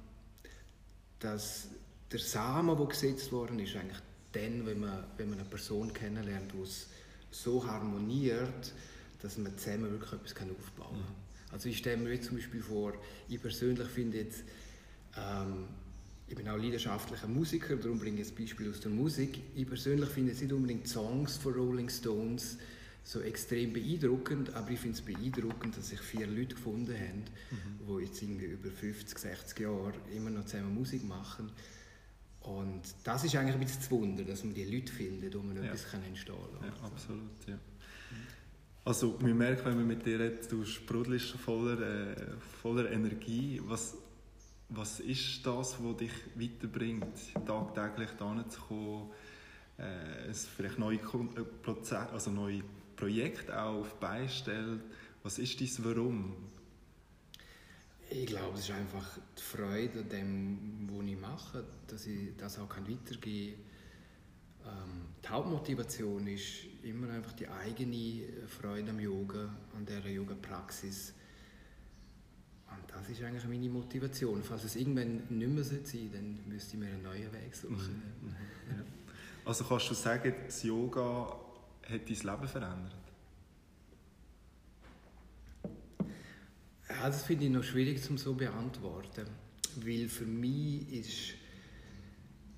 dass 1.19 1.67
der 2.11 2.19
Samen, 2.19 2.75
der 2.75 2.85
gesetzt 2.85 3.31
worden 3.31 3.59
ist, 3.59 3.75
eigentlich 3.75 4.01
dann, 4.33 4.65
wenn 4.65 4.79
man, 4.79 5.03
wenn 5.17 5.29
man 5.29 5.39
eine 5.39 5.49
Person 5.49 5.93
kennenlernt, 5.93 6.51
die 6.53 6.61
es 6.61 6.87
so 7.31 7.65
harmoniert, 7.65 8.73
dass 9.21 9.37
man 9.37 9.57
zusammen 9.57 9.91
wirklich 9.91 10.13
etwas 10.13 10.31
aufbauen 10.31 10.91
kann. 10.91 10.97
Mhm. 10.97 11.51
Also 11.51 11.69
ich 11.69 11.77
stelle 11.77 11.97
mir 11.97 12.13
jetzt 12.13 12.27
zum 12.27 12.37
Beispiel 12.37 12.61
vor, 12.61 12.93
ich 13.27 13.41
persönlich 13.41 13.87
finde 13.87 14.19
jetzt, 14.19 14.43
ähm, 15.17 15.65
ich 16.27 16.35
bin 16.35 16.47
auch 16.47 16.57
leidenschaftlicher 16.57 17.27
Musiker, 17.27 17.75
darum 17.75 17.99
bringe 17.99 18.21
ich 18.21 18.29
ein 18.29 18.35
Beispiel 18.35 18.69
aus 18.69 18.79
der 18.79 18.91
Musik. 18.91 19.41
Ich 19.53 19.67
persönlich 19.67 20.09
finde 20.09 20.31
es 20.31 20.41
nicht 20.41 20.53
unbedingt 20.53 20.87
Songs 20.87 21.37
von 21.37 21.53
Rolling 21.53 21.89
Stones 21.89 22.57
so 23.03 23.19
extrem 23.19 23.73
beeindruckend, 23.73 24.53
aber 24.53 24.71
ich 24.71 24.79
finde 24.79 24.97
es 24.97 25.01
beeindruckend, 25.01 25.75
dass 25.75 25.89
sich 25.89 25.99
vier 25.99 26.27
Leute 26.27 26.55
gefunden 26.55 26.95
haben, 26.95 27.23
mhm. 27.49 27.97
die 27.99 28.05
jetzt 28.05 28.21
irgendwie 28.21 28.45
über 28.45 28.71
50, 28.71 29.17
60 29.17 29.59
Jahre 29.59 29.93
immer 30.15 30.29
noch 30.29 30.45
zusammen 30.45 30.73
Musik 30.73 31.03
machen. 31.03 31.51
Und 32.81 32.95
das 33.03 33.23
ist 33.23 33.35
eigentlich 33.35 33.53
ein 33.53 33.59
bisschen 33.59 33.79
das 33.79 33.91
Wunder, 33.91 34.23
dass 34.23 34.43
man 34.43 34.55
die 34.55 34.65
Leute 34.65 34.91
findet, 34.91 35.35
man 35.35 35.55
ja. 35.55 35.63
etwas 35.65 35.85
entstehen 35.93 36.35
kann. 36.35 36.67
Ja, 36.67 36.87
absolut, 36.87 37.47
ja. 37.47 37.59
Also, 38.83 39.19
man 39.21 39.37
merkt, 39.37 39.63
wenn 39.65 39.75
man 39.75 39.85
mit 39.85 40.03
dir 40.03 40.19
redet, 40.19 40.51
du 40.51 40.65
sprudelst 40.65 41.33
voller, 41.33 41.79
äh, 41.79 42.15
voller 42.63 42.89
Energie. 42.89 43.61
Was, 43.65 43.95
was 44.69 44.99
ist 44.99 45.45
das, 45.45 45.77
was 45.79 45.97
dich 45.97 46.11
weiterbringt, 46.35 47.05
tagtäglich 47.45 48.09
da 48.17 48.43
zu 48.49 48.61
kommen, 48.61 49.11
äh, 49.77 50.33
vielleicht 50.33 50.79
neue, 50.79 50.97
äh, 50.97 51.43
Prozesse, 51.61 52.09
also 52.09 52.31
neue 52.31 52.63
Projekte 52.95 53.61
auch 53.61 53.81
auf 53.81 53.93
Beistellen. 53.99 54.81
Was 55.21 55.37
ist 55.37 55.61
dein 55.61 55.85
Warum? 55.85 56.33
Ich 58.13 58.25
glaube, 58.25 58.57
es 58.57 58.67
ist 58.67 58.71
einfach 58.71 59.17
die 59.37 59.41
Freude 59.41 59.99
an 60.01 60.09
dem, 60.09 60.89
was 60.91 61.05
ich 61.07 61.17
mache, 61.17 61.63
dass 61.87 62.05
ich 62.05 62.35
das 62.35 62.59
auch 62.59 62.67
weitergeben 62.69 63.55
kann. 64.63 64.73
Ähm, 64.73 65.05
die 65.23 65.27
Hauptmotivation 65.29 66.27
ist 66.27 66.65
immer 66.83 67.09
einfach 67.09 67.31
die 67.31 67.47
eigene 67.47 68.47
Freude 68.47 68.89
am 68.89 68.99
Yoga, 68.99 69.55
an 69.77 69.85
dieser 69.85 70.09
Yoga-Praxis. 70.09 71.13
Und 72.69 72.91
das 72.91 73.09
ist 73.09 73.23
eigentlich 73.23 73.45
meine 73.45 73.69
Motivation. 73.69 74.43
Falls 74.43 74.65
es 74.65 74.75
irgendwann 74.75 75.23
nicht 75.29 75.49
mehr 75.49 75.63
sein 75.63 75.85
sollte, 75.85 76.09
dann 76.09 76.39
müsste 76.49 76.73
ich 76.73 76.79
mir 76.79 76.87
einen 76.87 77.03
neuen 77.03 77.31
Weg 77.31 77.55
suchen. 77.55 78.01
Mhm. 78.21 78.27
mhm. 78.27 78.83
Also 79.45 79.63
kannst 79.63 79.89
du 79.89 79.93
sagen, 79.93 80.33
das 80.45 80.63
Yoga 80.63 81.33
hat 81.83 82.09
dein 82.09 82.31
Leben 82.31 82.47
verändert? 82.47 83.00
Ja, 87.01 87.07
das 87.07 87.23
finde 87.23 87.45
ich 87.45 87.49
noch 87.49 87.63
schwierig 87.63 87.99
zum 88.03 88.15
so 88.19 88.35
beantworten, 88.35 89.25
weil 89.77 90.07
für 90.07 90.25
mich 90.27 90.87
ist 90.93 91.33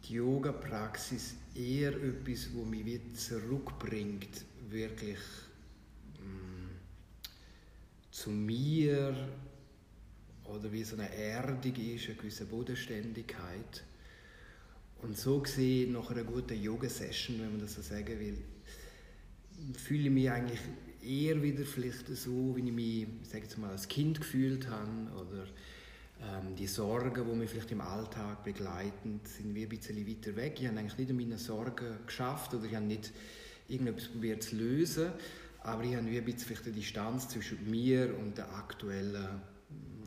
die 0.04 0.16
Yoga-Praxis 0.16 1.36
eher 1.56 1.94
etwas, 1.94 2.54
wo 2.54 2.66
mich 2.66 2.84
wieder 2.84 3.14
zurückbringt, 3.14 4.44
wirklich 4.70 5.20
mh, 6.20 6.26
mm, 6.26 6.70
zu 8.12 8.32
mir 8.32 9.30
oder 10.44 10.70
wie 10.74 10.84
so 10.84 10.98
eine 10.98 11.10
Erdung 11.16 11.76
ist, 11.78 12.08
eine 12.08 12.16
gewisse 12.16 12.44
Bodenständigkeit. 12.44 13.86
Und 15.04 15.18
so 15.18 15.40
gesehen, 15.40 15.94
nach 15.94 16.12
einer 16.12 16.26
guten 16.26 16.62
Yoga-Session, 16.62 17.40
wenn 17.40 17.52
man 17.52 17.62
das 17.62 17.76
so 17.76 17.82
sagen 17.82 18.20
will, 18.20 18.44
fühle 19.78 20.04
ich 20.04 20.12
mich 20.12 20.30
eigentlich 20.30 20.60
eher 21.06 21.42
wieder 21.42 21.66
vielleicht 21.66 22.08
so, 22.08 22.56
wie 22.56 22.68
ich 22.68 22.74
mich 22.74 23.08
sage 23.24 23.44
jetzt 23.44 23.58
mal, 23.58 23.72
als 23.72 23.88
Kind 23.88 24.20
gefühlt 24.20 24.70
habe 24.70 25.12
oder 25.16 25.46
ähm, 26.22 26.56
die 26.56 26.68
Sorgen, 26.68 27.14
die 27.14 27.36
mich 27.36 27.50
vielleicht 27.50 27.72
im 27.72 27.82
Alltag 27.82 28.44
begleiten, 28.44 29.20
sind 29.24 29.54
wie 29.56 29.64
ein 29.64 29.70
bisschen 29.70 30.08
weiter 30.08 30.36
weg. 30.36 30.58
Ich 30.60 30.68
habe 30.68 30.80
eigentlich 30.80 30.98
nicht 30.98 31.10
an 31.10 31.18
meinen 31.18 31.38
Sorgen 31.38 31.98
geschafft 32.06 32.54
oder 32.54 32.66
ich 32.66 32.76
habe 32.76 32.86
nicht 32.86 33.12
irgendetwas 33.68 34.08
probiert 34.08 34.44
zu 34.44 34.56
lösen, 34.56 35.12
aber 35.64 35.84
ich 35.84 35.96
habe 35.96 36.10
wie 36.10 36.18
ein 36.18 36.26
bisschen 36.26 36.48
vielleicht 36.48 36.66
eine 36.66 36.76
Distanz 36.76 37.30
zwischen 37.30 37.70
mir 37.70 38.18
und 38.18 38.38
den 38.38 38.46
aktuellen 38.46 39.42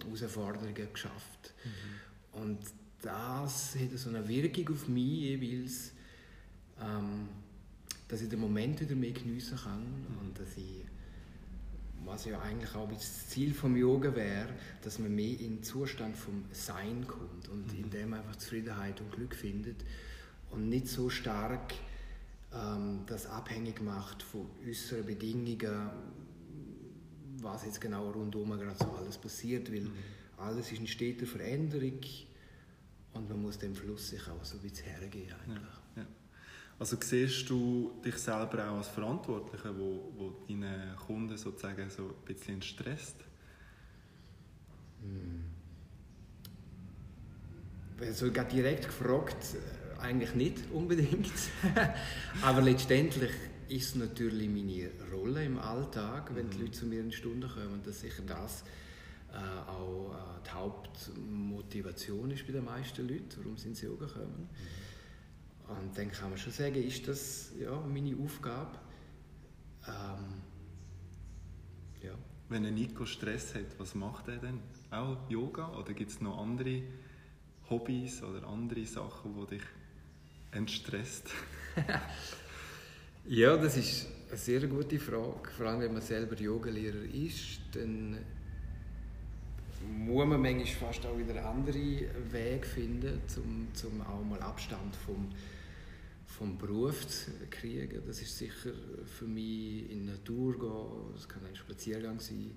Herausforderungen 0.04 0.74
geschafft. 0.92 1.54
Mhm. 1.64 2.40
Und 2.40 2.58
das 3.02 3.76
hat 3.76 3.98
so 3.98 4.10
eine 4.10 4.26
Wirkung 4.28 4.74
auf 4.74 4.88
mich 4.88 5.20
jeweils, 5.20 5.92
dass 8.16 8.22
ich 8.22 8.30
den 8.30 8.40
Moment 8.40 8.80
wieder 8.80 8.94
mehr 8.94 9.12
geniessen 9.12 9.58
kann 9.58 9.80
mhm. 9.80 10.18
und 10.22 10.40
dass 10.40 10.56
ich 10.56 10.86
was 12.06 12.24
ja 12.24 12.40
eigentlich 12.40 12.74
auch 12.74 12.90
das 12.90 13.28
Ziel 13.28 13.52
vom 13.52 13.76
Yoga 13.76 14.14
wäre, 14.14 14.48
dass 14.80 14.98
man 14.98 15.14
mehr 15.14 15.38
in 15.38 15.56
den 15.56 15.62
Zustand 15.62 16.16
vom 16.16 16.44
Sein 16.50 17.06
kommt 17.06 17.48
und 17.50 17.74
mhm. 17.74 17.84
in 17.84 17.90
dem 17.90 18.14
einfach 18.14 18.36
Zufriedenheit 18.36 18.98
und 19.02 19.12
Glück 19.12 19.34
findet 19.34 19.84
und 20.50 20.70
nicht 20.70 20.88
so 20.88 21.10
stark 21.10 21.74
ähm, 22.54 23.00
das 23.06 23.26
abhängig 23.26 23.82
macht 23.82 24.22
von 24.22 24.46
äußeren 24.66 25.04
Bedingungen, 25.04 25.90
was 27.42 27.66
jetzt 27.66 27.82
genau 27.82 28.08
rundum 28.12 28.48
gerade 28.58 28.78
so 28.78 28.92
alles 28.92 29.18
passiert, 29.18 29.70
weil 29.70 29.82
mhm. 29.82 29.92
alles 30.38 30.72
ist 30.72 30.78
in 30.78 30.86
steter 30.86 31.26
Veränderung 31.26 32.00
und 33.12 33.28
man 33.28 33.42
muss 33.42 33.58
dem 33.58 33.74
Fluss 33.74 34.08
sich 34.08 34.26
auch 34.26 34.42
so 34.42 34.56
ein 34.56 34.62
bisschen 34.62 34.86
hergehen 34.86 35.34
eigentlich. 35.44 35.62
Ja. 35.62 35.85
Also 36.78 36.96
siehst 37.00 37.48
du 37.48 37.92
dich 38.04 38.16
selber 38.16 38.70
auch 38.70 38.76
als 38.76 38.88
Verantwortlicher, 38.88 39.74
wo, 39.76 40.12
wo 40.16 40.32
deine 40.46 40.94
Kunden 41.06 41.36
sozusagen 41.38 41.88
so 41.88 42.02
ein 42.02 42.24
bisschen 42.26 42.60
stresst? 42.60 43.16
Hm. 45.00 45.44
Also 47.98 48.28
direkt 48.28 48.86
gefragt, 48.86 49.36
äh, 49.54 50.00
eigentlich 50.00 50.34
nicht 50.34 50.70
unbedingt. 50.70 51.32
Aber 52.42 52.60
letztendlich 52.60 53.30
ist 53.68 53.88
es 53.88 53.94
natürlich 53.94 54.48
meine 54.48 54.90
Rolle 55.10 55.44
im 55.44 55.58
Alltag, 55.58 56.34
wenn 56.34 56.50
die 56.50 56.58
mhm. 56.58 56.64
Leute 56.64 56.78
zu 56.78 56.86
mir 56.86 57.00
in 57.00 57.10
Stunden 57.10 57.48
kommen, 57.48 57.80
dass 57.84 58.00
sicher 58.00 58.22
das 58.26 58.64
äh, 59.32 59.70
auch 59.70 60.12
äh, 60.12 60.46
die 60.46 60.50
Hauptmotivation 60.50 62.30
ist 62.32 62.46
bei 62.46 62.52
den 62.52 62.66
meisten 62.66 63.08
Leuten, 63.08 63.28
warum 63.38 63.56
sie 63.56 63.68
ins 63.68 63.80
Yoga 63.80 64.06
kommen. 64.06 64.50
Mhm. 64.50 64.95
Und 65.68 65.96
dann 65.96 66.10
kann 66.10 66.30
man 66.30 66.38
schon 66.38 66.52
sagen, 66.52 66.76
ist 66.76 67.06
das 67.08 67.52
ja, 67.58 67.74
meine 67.80 68.16
Aufgabe. 68.22 68.78
Ähm, 69.86 70.42
ja. 72.02 72.12
Wenn 72.48 72.64
ein 72.64 72.74
Nico 72.74 73.04
Stress 73.04 73.54
hat, 73.54 73.78
was 73.78 73.94
macht 73.94 74.28
er 74.28 74.36
denn? 74.36 74.60
Auch 74.90 75.18
Yoga? 75.28 75.76
Oder 75.76 75.92
gibt 75.92 76.12
es 76.12 76.20
noch 76.20 76.38
andere 76.38 76.82
Hobbys 77.68 78.22
oder 78.22 78.46
andere 78.46 78.86
Sachen, 78.86 79.34
die 79.34 79.56
dich 79.56 79.64
entstresst? 80.52 81.30
ja, 83.26 83.56
das 83.56 83.76
ist 83.76 84.06
eine 84.28 84.38
sehr 84.38 84.66
gute 84.68 85.00
Frage. 85.00 85.50
Vor 85.56 85.66
allem, 85.66 85.80
wenn 85.80 85.92
man 85.92 86.02
selber 86.02 86.36
Yogalehrer 86.36 87.02
ist, 87.12 87.60
dann 87.72 88.18
muss 89.88 90.26
man 90.26 90.40
manchmal 90.40 90.66
fast 90.66 91.04
auch 91.06 91.18
wieder 91.18 91.44
andere 91.44 91.74
Wege 92.30 92.66
finden, 92.66 93.20
um 93.36 93.68
zum 93.74 94.00
auch 94.02 94.24
mal 94.24 94.40
Abstand 94.40 94.94
vom 94.94 95.28
vom 96.36 96.58
Beruf 96.58 97.06
zu 97.08 97.30
kriegen. 97.50 98.02
Das 98.06 98.20
ist 98.20 98.36
sicher 98.36 98.72
für 99.06 99.26
mich 99.26 99.90
in 99.90 100.04
die 100.04 100.12
Natur 100.12 100.58
gehen, 100.58 101.14
das 101.14 101.28
kann 101.28 101.44
ein 101.46 101.56
Spaziergang 101.56 102.20
sein 102.20 102.54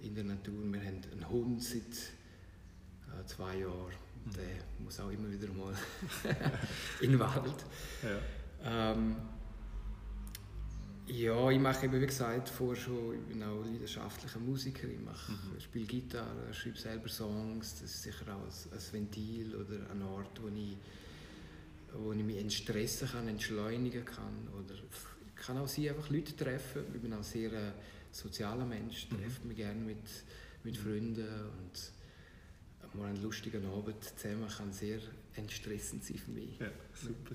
in 0.00 0.14
der 0.14 0.24
Natur. 0.24 0.54
Wir 0.72 0.80
haben 0.80 1.00
einen 1.12 1.28
Hund 1.28 1.62
seit 1.62 1.82
äh, 1.82 3.24
zwei 3.26 3.58
Jahren, 3.58 3.92
mhm. 4.24 4.32
der 4.32 4.84
muss 4.84 4.98
auch 4.98 5.10
immer 5.10 5.30
wieder 5.30 5.52
mal 5.52 5.72
in 7.00 7.12
den 7.12 7.20
Wald. 7.20 7.64
Ja. 8.02 8.92
Ähm, 8.92 9.16
ja, 11.06 11.50
ich 11.50 11.60
mache 11.60 11.86
eben, 11.86 12.00
wie 12.00 12.06
gesagt, 12.06 12.48
vorher 12.48 12.82
schon, 12.82 13.14
ich 13.14 13.20
bin 13.20 13.40
auch 13.44 13.64
leidenschaftlicher 13.64 14.40
Musiker, 14.40 14.88
ich 14.88 14.98
mache, 14.98 15.30
mhm. 15.30 15.60
spiele 15.60 15.86
Gitarre, 15.86 16.52
schreibe 16.52 16.76
selber 16.76 17.08
Songs, 17.08 17.80
das 17.80 17.82
ist 17.82 18.02
sicher 18.02 18.34
auch 18.34 18.42
ein, 18.42 18.72
ein 18.72 18.92
Ventil 18.92 19.54
oder 19.54 19.88
ein 19.92 20.02
Ort, 20.02 20.42
wo 20.42 20.48
ich 20.48 20.76
wo 21.94 22.12
ich 22.12 22.22
mich 22.22 22.38
entstressen 22.38 23.08
kann, 23.08 23.28
entschleunigen 23.28 24.04
kann. 24.04 24.48
Oder 24.54 24.74
ich 24.74 25.34
kann 25.36 25.58
auch 25.58 25.68
sie 25.68 25.88
einfach 25.88 26.10
Leute 26.10 26.36
treffen. 26.36 26.82
Ich 26.94 27.00
bin 27.00 27.12
auch 27.12 27.22
sehr 27.22 27.52
ein 27.52 27.72
sozialer 28.10 28.64
Mensch, 28.64 29.08
mhm. 29.10 29.16
treffe 29.16 29.46
mich 29.46 29.56
gerne 29.56 29.80
mit, 29.80 30.04
mit 30.64 30.76
Freunden 30.76 31.26
und 31.26 31.92
mal 32.96 33.08
einen 33.08 33.22
lustigen 33.22 33.64
Abend 33.66 33.96
zusammen 34.02 34.48
kann 34.48 34.72
sehr 34.72 34.98
entstressend 35.34 36.04
sein 36.04 36.18
für 36.18 36.30
mich. 36.30 36.58
Ja, 36.58 36.68
super. 36.94 37.34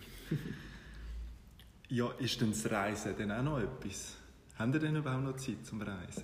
ja, 1.89 2.12
ist 2.13 2.41
denn 2.41 2.51
das 2.51 2.70
Reisen 2.70 3.15
denn 3.15 3.31
auch 3.31 3.43
noch 3.43 3.60
etwas? 3.60 4.15
Haben 4.55 4.74
ihr 4.74 4.79
denn 4.79 4.96
überhaupt 4.96 5.24
noch 5.24 5.38
Zeit 5.38 5.65
zum 5.65 5.81
Reisen? 5.81 6.24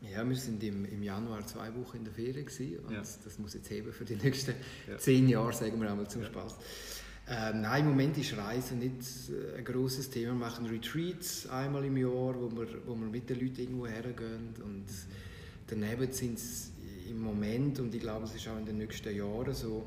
Ja, 0.00 0.28
wir 0.28 0.36
sind 0.36 0.62
im, 0.62 0.84
im 0.84 1.02
Januar 1.02 1.44
zwei 1.46 1.74
Wochen 1.74 1.98
in 1.98 2.04
der 2.04 2.12
Ferien 2.12 2.46
gewesen 2.46 2.78
und 2.84 2.92
ja. 2.92 3.00
das 3.00 3.38
muss 3.38 3.54
jetzt 3.54 3.70
heben 3.70 3.92
für 3.92 4.04
die 4.04 4.16
nächsten 4.16 4.54
ja. 4.88 4.98
zehn 4.98 5.28
Jahre, 5.28 5.52
sagen 5.52 5.80
wir 5.80 5.90
einmal 5.90 6.08
zum 6.08 6.22
ja. 6.22 6.28
Spaß. 6.28 6.56
Ähm, 7.28 7.62
nein, 7.62 7.82
im 7.82 7.90
Moment 7.90 8.16
ist 8.18 8.36
Reisen 8.36 8.78
nicht 8.78 9.00
äh, 9.30 9.58
ein 9.58 9.64
großes 9.64 10.10
Thema. 10.10 10.32
Wir 10.32 10.34
machen 10.34 10.66
Retreats 10.66 11.48
einmal 11.48 11.84
im 11.84 11.96
Jahr, 11.96 12.40
wo 12.40 12.48
wir, 12.52 12.68
wo 12.86 12.94
wir 12.94 13.08
mit 13.08 13.28
den 13.28 13.40
Leuten 13.40 13.60
irgendwo 13.62 13.86
hergehen. 13.88 14.54
Und 14.62 14.86
daneben 15.66 16.12
sind 16.12 16.38
es 16.38 16.70
im 17.10 17.20
Moment, 17.20 17.80
und 17.80 17.92
ich 17.94 18.00
glaube, 18.00 18.26
es 18.26 18.34
ist 18.34 18.46
auch 18.46 18.56
in 18.58 18.64
den 18.64 18.78
nächsten 18.78 19.14
Jahren 19.14 19.54
so, 19.54 19.86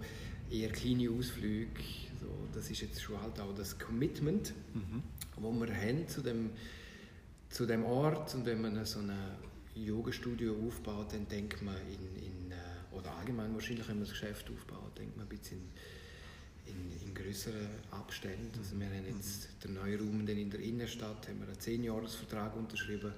eher 0.52 0.70
kleine 0.70 1.10
Ausflüge. 1.12 1.82
So, 2.20 2.28
das 2.54 2.70
ist 2.70 2.82
jetzt 2.82 3.02
schon 3.02 3.22
halt 3.22 3.40
auch 3.40 3.56
das 3.56 3.78
Commitment, 3.80 4.54
mhm. 4.74 5.02
wo 5.38 5.52
wir 5.52 5.74
haben 5.74 6.08
zu 6.10 6.22
dem, 6.22 6.50
zu 7.50 7.66
dem 7.66 7.86
Ort. 7.86 8.36
Und 8.36 8.46
wenn 8.46 8.62
man 8.62 8.84
so 8.86 9.00
ein 9.00 9.14
Yoga-Studio 9.76 10.56
aufbaut, 10.68 11.14
dann 11.14 11.26
denkt 11.30 11.62
man 11.62 11.76
in, 11.88 12.22
in, 12.22 12.52
äh, 12.52 12.56
oder 12.92 13.16
allgemein 13.16 13.54
wahrscheinlich, 13.54 13.88
wenn 13.88 13.96
man 13.96 14.06
das 14.06 14.12
Geschäft 14.12 14.50
aufbaut, 14.50 14.98
denkt 14.98 15.16
man 15.16 15.26
ein 15.26 15.30
bisschen 15.30 15.62
in, 16.70 17.08
in 17.08 17.14
größeren 17.14 17.68
Abständen. 17.92 18.52
Also 18.58 18.80
wir 18.80 18.88
haben 18.88 19.18
jetzt 19.18 19.50
mhm. 19.50 19.60
den 19.64 19.74
neuen 19.76 20.00
Raum 20.00 20.20
in 20.28 20.50
der 20.50 20.60
Innenstadt, 20.60 21.28
haben 21.28 21.40
wir 21.40 21.48
einen 21.48 21.58
10-Jahres-Vertrag 21.58 22.56
unterschrieben. 22.56 23.12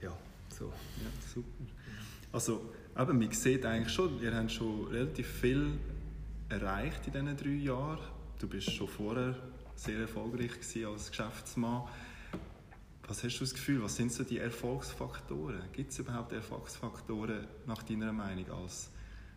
Ja, 0.00 0.16
so. 0.56 0.66
Ja, 0.66 1.10
super. 1.34 1.48
Also, 2.32 2.72
aber 2.94 3.14
man 3.14 3.30
sieht 3.32 3.64
eigentlich 3.64 3.92
schon, 3.92 4.20
ihr 4.22 4.34
habt 4.34 4.50
schon 4.50 4.86
relativ 4.88 5.26
viel 5.26 5.72
erreicht 6.48 7.06
in 7.06 7.12
diesen 7.12 7.36
drei 7.36 7.64
Jahren. 7.64 7.98
Du 8.38 8.48
bist 8.48 8.70
schon 8.70 8.88
vorher 8.88 9.34
sehr 9.74 10.00
erfolgreich 10.00 10.52
als 10.86 11.10
Geschäftsmann. 11.10 11.84
Was 13.08 13.22
hast 13.22 13.36
du 13.36 13.44
das 13.44 13.54
Gefühl, 13.54 13.82
was 13.82 13.96
sind 13.96 14.12
so 14.12 14.24
die 14.24 14.38
Erfolgsfaktoren? 14.38 15.62
Gibt 15.72 15.92
es 15.92 15.98
überhaupt 15.98 16.32
Erfolgsfaktoren 16.32 17.46
nach 17.66 17.82
deiner 17.84 18.12
Meinung 18.12 18.50
als 18.50 18.90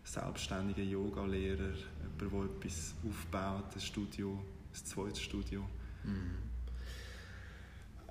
selbstständiger 0.09 0.81
Yoga-Lehrer, 0.81 1.73
jemand, 2.19 2.63
der 2.63 2.67
etwas 2.67 2.95
aufbaut, 3.07 3.75
ein 3.75 3.81
Studio, 3.81 4.31
ein 4.31 4.85
zweites 4.85 5.21
Studio. 5.21 5.63
Mhm. 6.03 6.35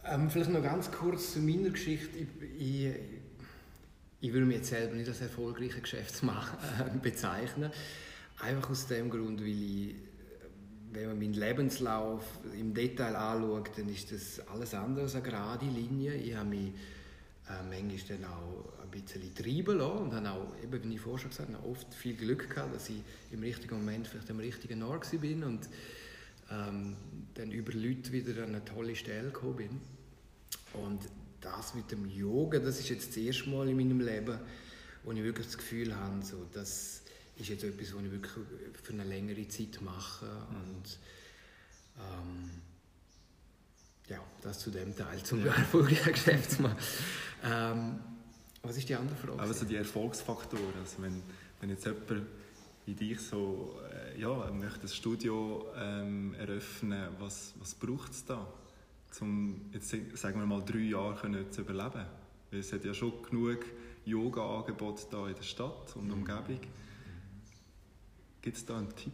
Ähm, 0.05 0.31
vielleicht 0.31 0.50
noch 0.50 0.62
ganz 0.62 0.90
kurz 0.90 1.33
zu 1.33 1.40
meiner 1.40 1.71
Geschichte. 1.71 2.19
Ich, 2.19 2.26
ich, 2.59 2.95
ich 4.21 4.33
würde 4.33 4.47
mich 4.47 4.59
jetzt 4.59 4.69
selber 4.69 4.95
nicht 4.95 5.09
als 5.09 5.21
erfolgreicher 5.21 5.81
Geschäftsmann 5.81 6.47
äh, 6.78 6.99
bezeichnen. 6.99 7.71
Einfach 8.38 8.71
aus 8.71 8.87
dem 8.87 9.11
Grund, 9.11 9.40
weil 9.40 9.49
ich, 9.49 9.95
wenn 10.93 11.09
man 11.09 11.19
meinen 11.19 11.35
Lebenslauf 11.35 12.25
im 12.59 12.73
Detail 12.73 13.17
anschaut, 13.17 13.71
dann 13.76 13.88
ist 13.88 14.12
das 14.12 14.40
alles 14.49 14.73
andere 14.73 15.02
als 15.02 15.17
eine 15.17 15.25
gerade 15.25 15.67
Linie. 15.67 16.14
Ich 16.14 16.35
habe 16.35 16.49
mich 16.49 16.73
äh, 17.49 17.62
manchmal 17.69 18.19
dann 18.19 18.31
auch 18.31 18.83
ein 18.83 18.90
bisschen 18.90 19.35
treiben 19.35 19.78
lassen 19.78 19.99
und 19.99 20.14
habe 20.14 20.31
auch, 20.31 20.62
eben, 20.62 20.83
wie 20.85 20.95
ich 20.95 21.00
vorher 21.00 21.19
schon 21.21 21.31
gesagt 21.31 21.52
habe, 21.52 21.67
oft 21.69 21.93
viel 21.95 22.14
Glück 22.14 22.50
gehabt, 22.50 22.75
dass 22.75 22.88
ich 22.88 23.02
im 23.31 23.40
richtigen 23.40 23.76
Moment 23.76 24.07
vielleicht 24.07 24.31
am 24.31 24.38
richtigen 24.38 24.83
Ort 24.83 25.11
bin 25.21 25.43
und 25.43 25.69
ähm, 26.50 26.97
dann 27.35 27.50
über 27.50 27.73
Leute 27.73 28.12
wieder 28.12 28.43
an 28.43 28.50
eine 28.50 28.64
tolle 28.64 28.97
Stelle 28.97 29.31
gekommen 29.31 29.57
bin. 29.57 29.81
Und 30.75 31.00
das 31.40 31.75
mit 31.75 31.90
dem 31.90 32.07
Yoga, 32.07 32.59
das 32.59 32.81
ist 32.81 32.88
jetzt 32.88 33.09
das 33.11 33.17
erste 33.17 33.49
Mal 33.49 33.69
in 33.69 33.76
meinem 33.76 34.00
Leben, 34.00 34.38
wo 35.05 35.12
ich 35.12 35.23
wirklich 35.23 35.47
das 35.47 35.57
Gefühl 35.57 35.95
habe, 35.95 36.23
so, 36.25 36.47
das 36.52 37.02
ist 37.37 37.49
jetzt 37.49 37.64
etwas, 37.64 37.95
was 37.95 38.02
ich 38.02 38.11
wirklich 38.11 38.33
für 38.83 38.93
eine 38.93 39.05
längere 39.05 39.47
Zeit 39.49 39.81
mache. 39.81 40.26
Und 40.26 40.99
ähm, 41.97 42.50
ja, 44.09 44.19
das 44.43 44.59
zu 44.59 44.71
dem 44.71 44.97
Teil, 44.97 45.23
zum 45.23 45.41
ja. 45.45 45.53
erfolgreichen 45.53 46.12
Geschäftsmann. 46.12 46.77
Ähm, 47.45 48.00
was 48.62 48.77
ist 48.77 48.88
die 48.88 48.95
andere 48.95 49.17
Frage? 49.17 49.38
Also 49.38 49.65
die 49.65 49.77
Erfolgsfaktoren. 49.77 50.75
Also 50.81 51.03
wenn, 51.03 51.23
wenn 51.61 51.71
jetzt 51.71 51.85
jemand 51.85 52.27
wie 52.87 52.95
dich 52.95 53.21
so 53.21 53.79
äh, 53.93 54.21
ja, 54.21 54.50
möchte 54.50 54.83
ein 54.83 54.88
Studio 54.88 55.67
ähm, 55.77 56.35
eröffnen, 56.35 57.09
was, 57.19 57.53
was 57.59 57.75
braucht 57.75 58.12
es 58.12 58.25
da? 58.25 58.47
um 59.21 59.71
jetzt 59.73 59.95
sagen 60.15 60.38
wir 60.38 60.47
mal 60.47 60.62
drei 60.65 60.79
Jahre 60.79 61.17
können 61.17 61.50
zu 61.50 61.62
überleben. 61.62 62.05
Weil 62.50 62.61
es 62.61 62.73
hat 62.73 62.85
ja 62.85 62.95
schon 62.95 63.12
genug 63.23 63.65
Yoga-Angebote 64.05 65.07
da 65.11 65.29
in 65.29 65.35
der 65.35 65.43
Stadt 65.43 65.97
und 65.97 66.11
Umgebung. 66.11 66.61
Gibt 68.41 68.57
es 68.57 68.65
da 68.65 68.79
einen 68.79 68.95
Tipp? 68.95 69.12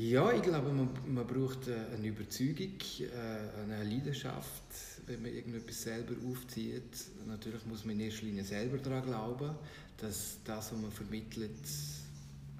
Ja, 0.00 0.30
ich 0.30 0.42
glaube, 0.42 0.72
man, 0.72 0.88
man 1.08 1.26
braucht 1.26 1.66
äh, 1.66 1.74
eine 1.92 2.06
Überzeugung, 2.06 2.78
äh, 3.00 3.60
eine 3.60 3.82
Leidenschaft, 3.82 4.62
wenn 5.06 5.22
man 5.22 5.34
irgendetwas 5.34 5.82
selber 5.82 6.14
aufzieht. 6.30 6.84
Natürlich 7.26 7.66
muss 7.66 7.84
man 7.84 7.96
in 7.98 8.06
erster 8.06 8.26
Linie 8.26 8.44
selber 8.44 8.78
daran 8.78 9.02
glauben, 9.04 9.56
dass 9.96 10.38
das, 10.44 10.72
was 10.72 10.80
man 10.80 10.92
vermittelt, 10.92 11.50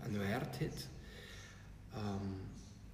einen 0.05 0.19
Wert 0.19 0.61
hat. 0.61 0.89
Ähm, 1.95 2.41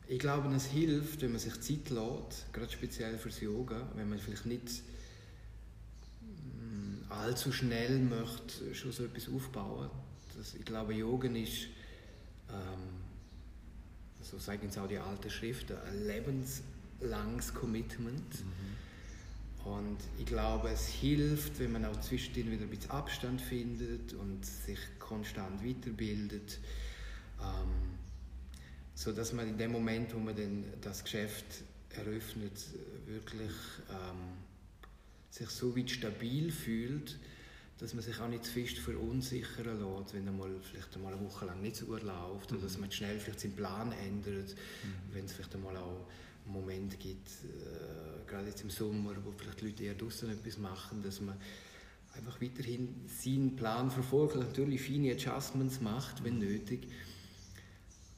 ich 0.09 0.19
glaube, 0.19 0.55
es 0.55 0.67
hilft, 0.67 1.23
wenn 1.23 1.31
man 1.31 1.41
sich 1.41 1.59
Zeit 1.63 1.89
lässt, 1.89 2.53
gerade 2.53 2.71
speziell 2.71 3.17
fürs 3.17 3.41
Yoga, 3.41 3.89
wenn 3.95 4.11
man 4.11 4.19
vielleicht 4.19 4.45
nicht 4.45 4.83
mm, 6.21 7.11
allzu 7.11 7.51
schnell 7.51 7.99
möchte 7.99 8.75
schon 8.75 8.93
so 8.93 9.07
etwas 9.07 9.27
aufbauen. 9.35 9.89
Das, 10.37 10.55
ich 10.55 10.67
glaube, 10.67 10.93
Yoga 10.93 11.29
ist, 11.31 11.69
ähm, 12.51 13.04
so 14.25 14.39
sagen 14.39 14.69
es 14.69 14.79
auch 14.79 14.89
die 14.89 14.99
alten 14.99 15.31
Schriften, 15.31 15.77
ein 15.87 16.07
lebenslanges 16.07 17.53
Commitment. 17.55 18.45
Mhm. 18.45 19.71
Und 19.71 19.99
ich 20.19 20.27
glaube, 20.27 20.69
es 20.71 20.87
hilft, 20.87 21.59
wenn 21.59 21.73
man 21.73 21.85
auch 21.87 21.99
zwischendrin 22.01 22.51
wieder 22.51 22.65
ein 22.65 22.71
bisschen 22.71 22.91
Abstand 22.91 23.41
findet 23.41 24.13
und 24.13 24.45
sich 24.45 24.79
konstant 24.99 25.65
weiterbildet. 25.65 26.59
Ähm, 27.41 27.95
so 28.95 29.13
dass 29.13 29.33
man 29.33 29.49
in 29.49 29.59
dem 29.59 29.73
Moment, 29.73 30.15
wo 30.15 30.19
man 30.19 30.37
dann 30.37 30.65
das 30.81 31.03
Geschäft 31.03 31.45
eröffnet, 31.91 32.53
wirklich 33.07 33.53
ähm, 33.91 34.37
sich 35.31 35.49
so 35.49 35.77
weit 35.77 35.91
stabil 35.91 36.53
fühlt, 36.53 37.19
dass 37.79 37.93
man 37.95 38.03
sich 38.03 38.21
auch 38.21 38.29
nicht 38.29 38.45
zu 38.45 38.53
fest 38.53 38.79
verunsichern 38.79 39.81
lässt, 39.81 40.15
wenn 40.15 40.29
einmal 40.29 40.51
vielleicht 40.63 40.95
einmal 40.95 41.13
eine 41.13 41.25
Woche 41.25 41.47
lang 41.47 41.61
nicht 41.61 41.77
so 41.77 41.87
gut 41.87 42.03
läuft 42.03 42.51
mhm. 42.51 42.59
oder 42.59 42.67
dass 42.67 42.79
man 42.79 42.91
schnell 42.91 43.19
vielleicht 43.19 43.41
seinen 43.41 43.57
Plan 43.57 43.93
ändert, 43.93 44.51
mhm. 44.51 45.15
wenn 45.15 45.25
es 45.25 45.33
vielleicht 45.33 45.55
einmal 45.55 45.77
auch 45.77 46.07
Momente 46.47 46.97
gibt, 46.97 47.29
äh, 47.29 48.29
gerade 48.29 48.49
jetzt 48.49 48.63
im 48.63 48.71
Sommer, 48.71 49.13
wo 49.25 49.33
vielleicht 49.33 49.63
Leute 49.63 49.85
eher 49.85 49.95
draußen 49.95 50.31
etwas 50.31 50.59
machen, 50.59 51.03
dass 51.03 51.21
man 51.21 51.37
einfach 52.15 52.41
weiterhin 52.41 52.95
seinen 53.09 53.57
Plan 53.57 53.91
verfolgt, 53.91 54.37
natürlich 54.37 54.83
feine 54.83 55.13
Adjustments 55.13 55.81
macht, 55.81 56.23
wenn 56.23 56.35
mhm. 56.35 56.41
nötig, 56.41 56.89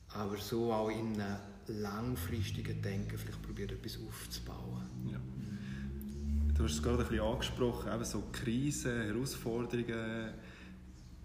aber 0.08 0.36
so 0.38 0.72
auch 0.72 0.90
in 0.90 1.20
einem 1.20 1.38
langfristigen 1.68 2.80
Denken 2.82 3.16
vielleicht 3.16 3.42
probiert, 3.42 3.72
etwas 3.72 3.98
aufzubauen. 4.06 5.10
Ja. 5.10 5.20
Du 6.56 6.64
hast 6.64 6.72
es 6.72 6.82
gerade 6.82 7.02
ein 7.02 7.08
bisschen 7.08 7.24
angesprochen, 7.24 7.92
eben 7.92 8.04
so 8.04 8.22
Krisen, 8.32 9.02
Herausforderungen. 9.02 10.32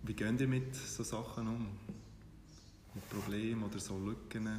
Wie 0.04 0.14
gehen 0.14 0.38
ihr 0.38 0.48
mit 0.48 0.76
solchen 0.76 1.10
Sachen 1.10 1.48
um? 1.48 1.68
Mit 2.94 3.10
Problemen 3.10 3.64
oder 3.64 3.80
so 3.80 3.98
Lücken? 3.98 4.50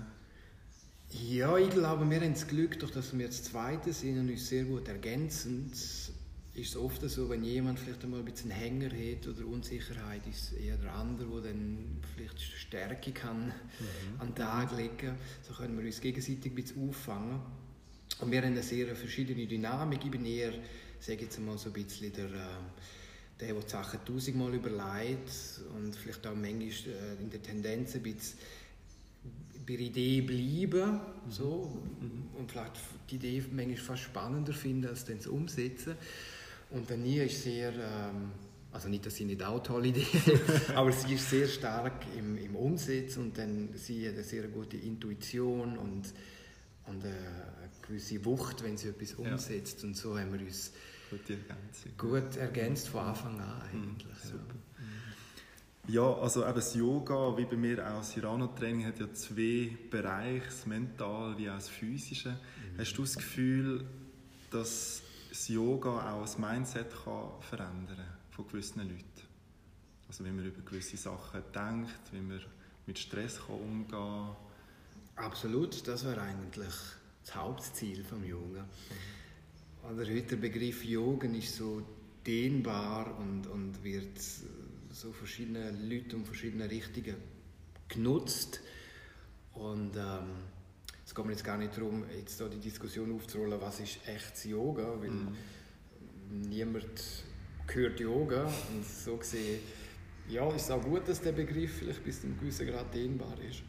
Ja, 1.11 1.59
ich 1.59 1.69
glaube, 1.69 2.09
wir 2.09 2.21
haben 2.23 2.33
das 2.33 2.49
Glück, 2.49 2.79
durch 2.79 2.91
dass 2.91 3.13
wir 3.13 3.27
jetzt 3.27 3.45
Zweite 3.45 3.93
sind 3.93 4.19
und 4.19 4.31
uns 4.31 4.49
sehr 4.49 4.65
gut 4.65 4.89
ergänzen, 4.89 5.71
ist 5.71 6.07
es 6.55 6.77
oft 6.77 7.03
so, 7.09 7.29
wenn 7.29 7.45
jemand 7.45 7.79
vielleicht 7.79 8.03
einmal 8.05 8.21
ein 8.21 8.25
bisschen 8.25 8.51
Hänger 8.51 8.87
hat 8.87 9.29
oder 9.29 9.47
Unsicherheit, 9.47 10.27
ist 10.27 10.55
eher 10.55 10.79
der 10.79 10.95
andere, 10.95 11.43
der 11.43 11.53
dann 11.53 12.01
vielleicht 12.15 12.41
Stärke 12.41 13.13
kann 13.13 13.49
mhm. 13.49 13.53
an 14.21 14.29
den 14.29 14.37
Tag 14.37 14.75
legen 14.75 15.17
So 15.47 15.53
können 15.53 15.77
wir 15.77 15.85
uns 15.85 16.01
gegenseitig 16.01 16.51
ein 16.51 16.55
bisschen 16.55 16.89
auffangen. 16.89 17.41
Und 18.23 18.31
wir 18.31 18.39
haben 18.39 18.53
eine 18.53 18.63
sehr 18.63 18.95
verschiedene 18.95 19.47
Dynamik. 19.47 20.05
Ich 20.05 20.11
bin 20.11 20.25
eher, 20.25 20.53
sage 21.01 21.23
jetzt 21.23 21.41
mal 21.41 21.59
so 21.59 21.71
ein 21.71 21.73
bisschen 21.73 22.13
der, 22.13 22.27
äh, 22.27 22.29
der, 23.41 23.49
der 23.49 23.61
die 23.61 23.69
Sachen 23.69 23.99
tausendmal 24.05 24.55
überlegt 24.55 25.29
und 25.75 25.97
vielleicht 25.97 26.25
auch 26.29 26.35
manchmal 26.35 26.61
äh, 26.61 27.21
in 27.21 27.31
der 27.31 27.43
Tendenz 27.43 27.97
ein 27.97 28.03
bisschen 28.03 28.39
bei 29.67 29.75
der 29.75 29.87
Idee 29.87 30.21
bleiben 30.21 30.93
mhm. 30.93 31.31
so, 31.31 31.77
mhm. 32.01 32.39
und 32.39 32.51
vielleicht 32.51 32.75
die 33.11 33.17
Idee 33.17 33.43
manchmal 33.51 33.77
fast 33.77 34.03
spannender 34.05 34.53
finden, 34.53 34.87
als 34.87 35.05
dann 35.05 35.21
zu 35.21 35.33
umsetzen. 35.33 35.97
Und 36.71 36.89
dann 36.89 37.03
nie 37.03 37.19
ist 37.19 37.43
sehr, 37.43 37.73
ähm, 37.73 38.31
also 38.71 38.89
nicht, 38.89 39.05
dass 39.05 39.17
sie 39.17 39.25
nicht 39.25 39.43
auch 39.43 39.61
tolle 39.65 39.89
Ideen 39.89 40.07
aber 40.77 40.93
sie 40.93 41.15
ist 41.15 41.29
sehr 41.29 41.49
stark 41.49 42.05
im, 42.17 42.39
im 42.39 42.55
Umsetzen 42.55 43.25
und 43.25 43.37
dann 43.37 43.71
sie 43.75 44.07
hat 44.07 44.15
eine 44.15 44.23
sehr 44.23 44.47
gute 44.47 44.77
Intuition 44.77 45.77
und, 45.77 46.13
und 46.87 47.05
eine 47.05 47.62
gewisse 47.83 48.25
Wucht, 48.25 48.63
wenn 48.63 48.77
sie 48.77 48.89
etwas 48.89 49.15
umsetzt. 49.15 49.83
Ja. 49.83 49.89
Und 49.89 49.97
so 49.97 50.19
haben 50.19 50.33
wir 50.33 50.41
uns 50.41 50.73
gut 51.99 52.37
ergänzt 52.37 52.89
von 52.89 53.01
Anfang 53.03 53.41
an 53.41 53.63
mhm, 53.73 53.83
eigentlich. 53.83 54.25
Mhm, 54.33 55.93
ja. 55.93 56.03
ja. 56.03 56.15
also 56.21 56.45
eben 56.45 56.55
das 56.55 56.75
Yoga, 56.75 57.37
wie 57.37 57.45
bei 57.45 57.57
mir 57.57 57.87
auch 57.87 57.99
das 57.99 58.13
Hirano-Training, 58.15 58.87
hat 58.87 58.99
ja 58.99 59.13
zwei 59.13 59.77
Bereiche, 59.91 60.47
das 60.47 60.67
Mental 60.67 61.37
wie 61.37 61.51
auch 61.51 61.55
das 61.55 61.69
Physische. 61.69 62.31
Mhm. 62.31 62.79
Hast 62.79 62.95
du 62.95 63.03
das 63.03 63.17
Gefühl, 63.17 63.85
dass 64.51 65.03
das 65.29 65.49
Yoga 65.49 66.13
auch 66.13 66.23
das 66.23 66.39
Mindset 66.39 66.91
kann 67.05 67.31
verändern 67.41 68.07
von 68.31 68.47
gewissen 68.47 68.81
Leuten. 68.81 69.03
Also 70.09 70.25
wie 70.25 70.31
man 70.31 70.45
über 70.45 70.61
gewisse 70.63 70.97
Sachen 70.97 71.43
denkt, 71.55 72.13
wie 72.13 72.21
man 72.21 72.41
mit 72.87 72.99
Stress 72.99 73.41
kann 73.47 73.57
umgehen 73.57 73.89
kann. 73.91 74.37
Absolut, 75.17 75.87
das 75.87 76.05
wäre 76.05 76.21
eigentlich 76.21 76.75
das 77.25 77.35
Hauptziel 77.35 78.03
des 78.03 78.29
Yoga. 78.29 78.67
Oder 79.83 80.07
heute 80.07 80.23
der 80.23 80.37
Begriff 80.37 80.85
Yoga 80.85 81.29
ist 81.29 81.57
so 81.57 81.83
dehnbar 82.27 83.19
und, 83.19 83.47
und 83.47 83.83
wird 83.83 84.21
so 84.91 85.13
verschiedene 85.13 85.71
Leute 85.71 86.17
und 86.17 86.27
verschiedene 86.27 86.71
Richtungen 86.71 87.17
genutzt. 87.89 88.61
Und 89.55 89.97
ähm, 89.97 90.31
es 91.05 91.15
geht 91.15 91.25
mir 91.25 91.33
jetzt 91.33 91.45
gar 91.45 91.59
nicht 91.59 91.77
darum, 91.77 92.05
jetzt 92.17 92.41
da 92.41 92.49
die 92.49 92.61
Diskussion 92.61 93.15
aufzurollen, 93.15 93.61
was 93.61 93.81
ist 93.81 93.99
echtes 94.07 94.45
Yoga, 94.45 94.99
weil 95.01 95.11
mhm. 95.11 95.37
niemand 96.49 97.25
hört 97.67 98.01
Yoga 98.01 98.45
und 98.45 98.85
so 98.85 99.17
gesehen, 99.17 99.61
ja, 100.29 100.49
ist 100.55 100.63
es 100.63 100.71
auch 100.71 100.83
gut, 100.83 101.09
dass 101.09 101.21
der 101.21 101.33
Begriff 101.33 101.79
vielleicht 101.79 102.05
bis 102.05 102.21
zu 102.21 102.27
einem 102.27 102.39
gewissen 102.39 102.67
Grad 102.67 102.95
dehnbar 102.95 103.35
ist. 103.49 103.63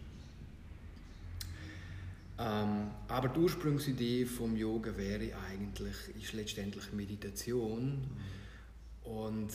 Ähm, 2.38 2.73
aber 3.14 3.30
die 3.30 3.40
Ursprungsidee 3.40 4.26
vom 4.26 4.58
Yoga 4.58 4.98
wäre 4.98 5.30
eigentlich, 5.48 5.96
ist 6.20 6.34
letztendlich 6.34 6.92
Meditation 6.94 8.00
mhm. 8.00 9.12
und 9.12 9.52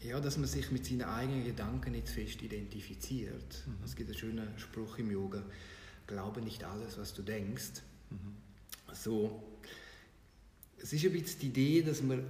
ja, 0.00 0.18
dass 0.18 0.38
man 0.38 0.48
sich 0.48 0.72
mit 0.72 0.86
seinen 0.86 1.02
eigenen 1.02 1.44
Gedanken 1.44 1.92
nicht 1.92 2.08
fest 2.08 2.42
identifiziert. 2.42 3.64
Mhm. 3.64 3.84
Es 3.84 3.94
gibt 3.94 4.10
einen 4.10 4.18
schönen 4.18 4.58
Spruch 4.58 4.98
im 4.98 5.12
Yoga, 5.12 5.44
glaube 6.08 6.42
nicht 6.42 6.64
alles, 6.64 6.98
was 6.98 7.14
du 7.14 7.22
denkst. 7.22 7.82
Mhm. 8.10 8.36
So, 8.92 9.40
es 10.82 10.92
ist 10.92 11.04
ein 11.04 11.12
bisschen 11.12 11.40
die 11.40 11.46
Idee, 11.46 11.82
dass 11.82 12.02
wir 12.02 12.24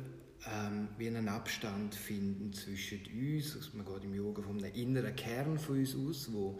ähm, 0.46 0.88
wie 0.98 1.06
einen 1.06 1.28
Abstand 1.28 1.94
finden 1.94 2.52
zwischen 2.52 3.00
uns, 3.06 3.56
also 3.56 3.70
man 3.78 3.86
geht 3.86 4.04
im 4.04 4.14
Yoga 4.14 4.42
von 4.42 4.62
einem 4.62 4.74
inneren 4.74 5.16
Kern 5.16 5.58
von 5.58 5.78
uns 5.78 5.96
aus, 5.96 6.30
wo 6.32 6.58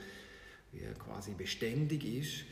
quasi 0.98 1.32
beständig 1.32 2.04
ist, 2.04 2.44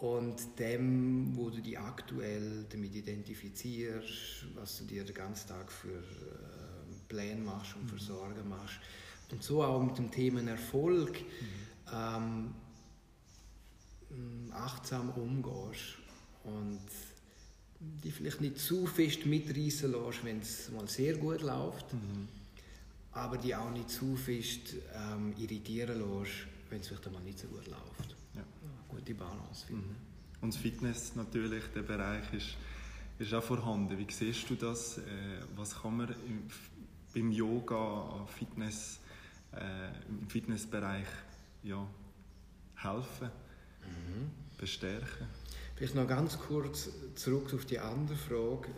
und 0.00 0.58
dem, 0.58 1.36
wo 1.36 1.50
du 1.50 1.60
dich 1.60 1.78
aktuell 1.78 2.64
damit 2.70 2.94
identifizierst, 2.94 4.46
was 4.54 4.78
du 4.78 4.84
dir 4.84 5.04
den 5.04 5.14
ganzen 5.14 5.48
Tag 5.48 5.70
für 5.70 5.88
äh, 5.88 6.00
Pläne 7.08 7.42
machst 7.42 7.76
und 7.76 7.86
für 7.86 7.96
mhm. 7.96 8.00
Sorgen 8.00 8.48
machst. 8.48 8.80
Und 9.30 9.42
so 9.42 9.62
auch 9.62 9.82
mit 9.82 9.98
dem 9.98 10.10
Thema 10.10 10.42
Erfolg 10.48 11.20
mhm. 11.20 12.54
ähm, 14.10 14.52
achtsam 14.52 15.10
umgehst 15.10 15.98
und 16.44 16.80
die 17.78 18.10
vielleicht 18.10 18.40
nicht 18.40 18.58
zu 18.58 18.86
fest 18.86 19.26
mitreißen 19.26 19.92
lässt, 19.92 20.24
wenn 20.24 20.40
es 20.40 20.70
mal 20.70 20.88
sehr 20.88 21.16
gut 21.16 21.42
läuft, 21.42 21.92
mhm. 21.92 22.26
aber 23.12 23.36
die 23.36 23.54
auch 23.54 23.70
nicht 23.70 23.90
zu 23.90 24.16
fest 24.16 24.76
ähm, 24.94 25.34
irritieren 25.38 25.98
lässt, 25.98 26.46
wenn 26.70 26.80
es 26.80 26.88
vielleicht 26.88 27.12
mal 27.12 27.22
nicht 27.22 27.38
so 27.38 27.48
gut 27.48 27.66
läuft. 27.66 28.19
Gute 28.90 29.14
Balance 29.14 29.66
finden. 29.66 29.88
Mhm. 29.88 30.42
Und 30.42 30.54
das 30.54 30.60
Fitness 30.60 31.16
natürlich, 31.16 31.64
der 31.74 31.82
Bereich 31.82 32.32
ist, 32.32 32.56
ist 33.18 33.34
auch 33.34 33.42
vorhanden. 33.42 33.98
Wie 33.98 34.10
siehst 34.10 34.48
du 34.48 34.54
das? 34.54 34.98
Äh, 34.98 35.02
was 35.56 35.80
kann 35.80 35.98
man 35.98 36.08
im, 36.26 36.42
beim 37.14 37.30
Yoga, 37.30 38.26
Fitness, 38.26 39.00
äh, 39.52 39.88
im 40.08 40.28
Fitnessbereich 40.28 41.06
ja, 41.62 41.86
helfen, 42.76 43.30
mhm. 43.82 44.30
bestärken? 44.56 45.26
Vielleicht 45.76 45.94
noch 45.94 46.06
ganz 46.06 46.38
kurz 46.38 46.90
zurück 47.14 47.52
auf 47.54 47.64
die 47.64 47.78
andere 47.78 48.16
Frage. 48.16 48.68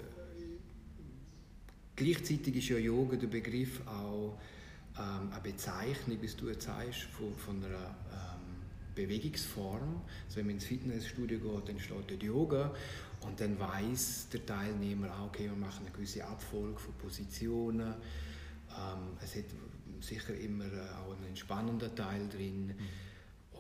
Gleichzeitig 1.95 2.57
ist 2.57 2.69
ja 2.69 2.79
Yoga 2.79 3.17
der 3.17 3.27
Begriff 3.27 3.87
auch 3.87 4.39
ähm, 4.99 5.31
eine 5.33 5.41
Bezeichnung, 5.41 6.19
wie 6.21 6.27
du 6.27 6.49
jetzt 6.49 6.65
sagst, 6.65 7.03
von, 7.17 7.35
von 7.37 7.57
einer 7.65 7.77
ähm, 7.77 8.32
Bewegungsform. 8.95 10.03
Also 10.27 10.37
wenn 10.37 10.47
man 10.47 10.55
ins 10.57 10.65
Fitnessstudio 10.65 11.39
geht, 11.39 11.69
dann 11.69 11.81
steht 11.81 12.11
dort 12.11 12.23
Yoga 12.23 12.75
und 13.23 13.41
dann 13.41 13.59
weiß 13.59 14.29
der 14.33 14.45
Teilnehmer 14.47 15.15
auch, 15.19 15.27
okay, 15.27 15.45
wir 15.45 15.57
machen 15.57 15.87
eine 15.87 15.95
gewisse 15.95 16.25
Abfolge 16.25 16.79
von 16.79 16.95
Positionen. 16.95 17.95
Ähm, 18.71 19.17
es 19.23 19.37
hat 19.37 19.45
sicher 20.01 20.35
immer 20.35 20.65
auch 21.05 21.15
einen 21.15 21.29
entspannenden 21.29 21.95
Teil 21.95 22.29
drin. 22.29 22.67
Mhm 22.67 23.13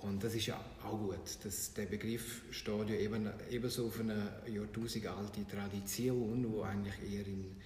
und 0.02 0.22
das 0.24 0.34
ist 0.34 0.46
ja 0.46 0.60
auch 0.84 0.98
gut. 0.98 1.38
Das, 1.44 1.74
der 1.74 1.86
Begriff 1.86 2.42
steht 2.50 2.88
ja 2.88 2.96
eben, 2.96 3.28
ebenso 3.50 3.86
auf 3.86 4.00
einer 4.00 4.46
jahrtausendalte 4.48 5.46
Tradition, 5.46 6.52
wo 6.52 6.62
eigentlich 6.62 6.94
eher 7.08 7.26
in 7.26 7.56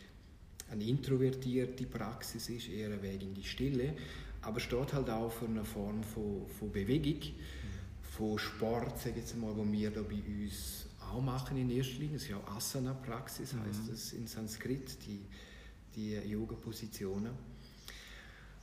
eine 0.71 0.85
introvertierte 0.85 1.87
Praxis 1.87 2.49
ist, 2.51 2.69
eher 2.69 2.93
ein 2.93 3.03
Weg 3.03 3.23
in 3.23 3.35
die 3.35 3.45
Stille. 3.45 3.95
Aber 4.47 4.61
steht 4.61 4.93
halt 4.93 5.11
auch 5.11 5.33
für 5.33 5.47
eine 5.47 5.65
Form 5.65 6.05
von, 6.05 6.47
von 6.47 6.71
Bewegung, 6.71 7.21
von 8.17 8.39
Sport, 8.39 8.97
sage 8.97 9.11
ich 9.11 9.17
jetzt 9.17 9.37
mal, 9.37 9.57
wo 9.57 9.65
wir 9.73 9.91
da 9.91 10.03
bei 10.03 10.23
uns 10.23 10.87
auch 11.13 11.21
machen 11.21 11.57
in 11.57 11.69
erster 11.69 11.99
Linie. 11.99 12.15
Das 12.15 12.23
ist 12.23 12.29
ja 12.29 12.37
auch 12.37 12.55
Asana-Praxis, 12.55 13.55
heißt 13.55 13.85
mhm. 13.85 13.91
das 13.91 14.13
in 14.13 14.29
Sanskrit, 14.29 14.99
die, 15.05 15.27
die 15.97 16.15
Yoga-Positionen. 16.31 17.33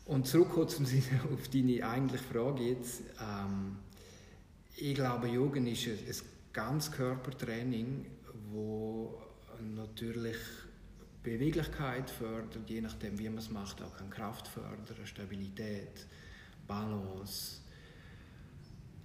Und 0.05 0.25
zurückkommen 0.25 0.67
auf 1.33 1.47
deine 1.49 1.85
eigentliche 1.85 2.23
Frage 2.23 2.63
jetzt. 2.63 3.01
Ähm, 3.21 3.75
ich 4.77 4.95
glaube, 4.95 5.27
Yoga 5.27 5.59
ist 5.59 5.87
ein, 5.87 5.97
ein 5.97 6.15
ganz 6.53 6.93
Körpertraining, 6.93 8.05
wo 8.53 9.21
natürlich 9.75 10.37
Beweglichkeit 11.23 12.09
fördert, 12.09 12.69
je 12.69 12.81
nachdem, 12.81 13.17
wie 13.17 13.29
man 13.29 13.37
es 13.37 13.49
macht, 13.49 13.81
auch 13.81 13.95
kann 13.95 14.09
Kraft 14.09 14.47
fördern, 14.47 14.85
Stabilität, 15.05 16.05
Balance, 16.67 17.61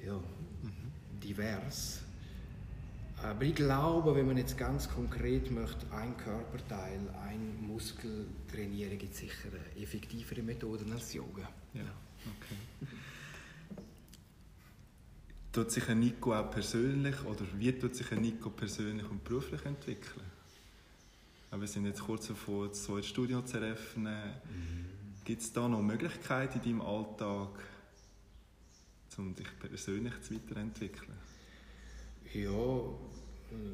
ja, 0.04 0.16
mhm. 0.16 1.20
divers. 1.22 2.02
Aber 3.22 3.42
ich 3.42 3.54
glaube, 3.54 4.14
wenn 4.14 4.26
man 4.26 4.36
jetzt 4.36 4.56
ganz 4.56 4.88
konkret 4.88 5.50
möchte, 5.50 5.90
ein 5.92 6.16
Körperteil, 6.16 7.00
ein 7.26 7.60
Muskel 7.66 8.26
trainieren, 8.50 8.96
gibt 8.96 9.12
es 9.12 9.20
sicher 9.20 9.48
effektivere 9.76 10.42
Methoden 10.42 10.92
als 10.92 11.14
Yoga. 11.14 11.48
Ja, 11.74 11.82
okay. 11.82 12.94
tut 15.52 15.72
sich 15.72 15.88
ein 15.88 15.98
Nico 15.98 16.32
auch 16.32 16.50
persönlich 16.50 17.24
oder 17.24 17.44
wie 17.56 17.72
tut 17.72 17.96
sich 17.96 18.12
ein 18.12 18.20
Nico 18.20 18.50
persönlich 18.50 19.08
und 19.10 19.24
beruflich 19.24 19.64
entwickeln? 19.64 20.37
Wir 21.50 21.66
sind 21.66 21.86
jetzt 21.86 22.02
kurz 22.02 22.28
davor, 22.28 22.74
so 22.74 22.96
ein 22.96 23.02
Studio 23.02 23.40
zu 23.42 23.56
eröffnen. 23.56 24.34
Mhm. 24.44 25.24
Gibt 25.24 25.42
es 25.42 25.52
da 25.52 25.66
noch 25.66 25.80
Möglichkeiten 25.80 26.58
in 26.58 26.64
deinem 26.64 26.80
Alltag, 26.82 27.48
um 29.16 29.34
dich 29.34 29.48
persönlich 29.58 30.12
zu 30.20 30.34
weiterentwickeln? 30.34 31.16
Ja, 32.34 32.80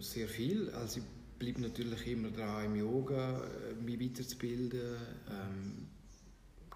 sehr 0.01 0.29
viel. 0.29 0.71
Also 0.71 1.01
ich 1.01 1.07
bleibe 1.39 1.63
natürlich 1.63 2.07
immer 2.07 2.31
dran 2.31 2.67
im 2.67 2.77
Yoga, 2.77 3.43
äh, 3.43 3.75
mich 3.75 4.01
weiterzubilden, 4.01 4.97
ähm, 5.31 5.89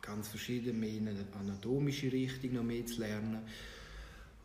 ganz 0.03 0.29
verschieden 0.29 0.81
mehr 0.81 0.91
in 0.91 1.09
eine 1.09 1.25
anatomische 1.39 2.11
Richtung 2.11 2.55
noch 2.55 2.65
mehr 2.65 2.85
zu 2.85 3.01
lernen. 3.01 3.43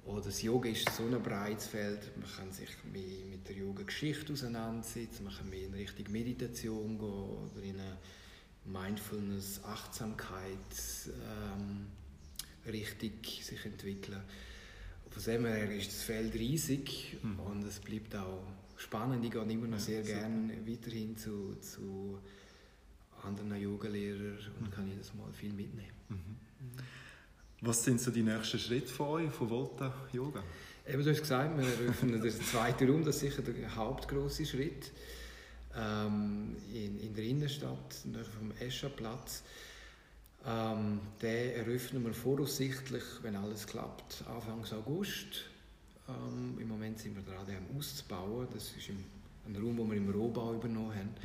Oder 0.05 0.21
das 0.21 0.41
Yoga 0.41 0.69
ist 0.69 0.89
so 0.89 1.03
ein 1.03 1.23
breites 1.23 1.67
Feld, 1.67 2.11
man 2.17 2.29
kann 2.29 2.51
sich 2.51 2.69
mehr 2.91 3.25
mit 3.29 3.47
der 3.47 3.55
Yoga-Geschichte 3.55 4.33
auseinandersetzen, 4.33 5.23
man 5.23 5.33
kann 5.33 5.49
mehr 5.49 5.65
in 5.65 5.73
Richtung 5.73 6.11
Meditation 6.11 6.97
gehen 6.97 7.07
oder 7.07 7.63
in 7.63 7.79
eine 7.79 7.97
Mindfulness, 8.65 9.61
Achtsamkeit 9.63 10.57
ähm, 11.07 11.87
Richtung 12.71 13.11
sich 13.23 13.65
entwickeln. 13.65 14.21
Von 15.09 15.23
dem 15.23 15.45
her 15.45 15.71
ist 15.71 15.89
das 15.89 16.03
Feld 16.03 16.33
riesig 16.33 17.17
mhm. 17.21 17.39
und 17.39 17.63
es 17.63 17.79
bleibt 17.79 18.15
auch 18.15 18.43
spannend. 18.77 19.23
Ich 19.23 19.31
gehe 19.31 19.41
immer 19.41 19.67
noch 19.67 19.79
sehr 19.79 20.01
ja, 20.01 20.19
gerne 20.19 20.57
weiterhin 20.67 21.15
zu, 21.15 21.55
zu 21.61 22.19
anderen 23.21 23.55
Yoga-Lehrern 23.55 24.39
und 24.59 24.67
mhm. 24.67 24.71
kann 24.71 24.87
jedes 24.89 25.13
Mal 25.13 25.31
viel 25.31 25.53
mitnehmen. 25.53 25.93
Mhm. 26.09 26.37
Was 27.65 27.81
sind 27.81 28.01
so 28.01 28.11
die 28.11 28.23
nächsten 28.23 28.59
Schritte 28.59 28.91
von 28.91 29.07
euch, 29.07 29.31
von 29.31 29.49
Volta 29.49 29.93
Yoga? 30.11 30.43
Eben, 30.85 31.01
du 31.01 31.09
hast 31.09 31.21
gesagt, 31.21 31.57
wir 31.57 31.65
eröffnen 31.65 32.21
den 32.21 32.29
zweiten 32.29 32.89
Raum, 32.89 33.05
das 33.05 33.15
ist 33.15 33.21
sicher 33.21 33.41
der 33.41 33.73
hauptgroße 33.73 34.45
Schritt. 34.45 34.91
Ähm, 35.73 36.57
in, 36.73 36.99
in 36.99 37.15
der 37.15 37.23
Innenstadt, 37.23 37.95
vom 38.37 38.51
Escherplatz. 38.59 39.43
Ähm, 40.45 40.99
den 41.21 41.51
eröffnen 41.51 42.03
wir 42.03 42.13
voraussichtlich, 42.13 43.03
wenn 43.21 43.37
alles 43.37 43.65
klappt, 43.65 44.25
Anfang 44.27 44.65
August. 44.77 45.45
Ähm, 46.09 46.57
Im 46.59 46.67
Moment 46.67 46.99
sind 46.99 47.15
wir 47.15 47.23
dran, 47.23 47.45
den 47.45 47.77
auszubauen. 47.77 48.45
Das 48.53 48.73
ist 48.75 48.89
im, 48.89 49.05
ein 49.47 49.55
Raum, 49.55 49.77
den 49.77 49.89
wir 49.89 49.95
im 49.95 50.09
Rohbau 50.09 50.53
übernommen 50.55 50.93
haben. 50.93 51.15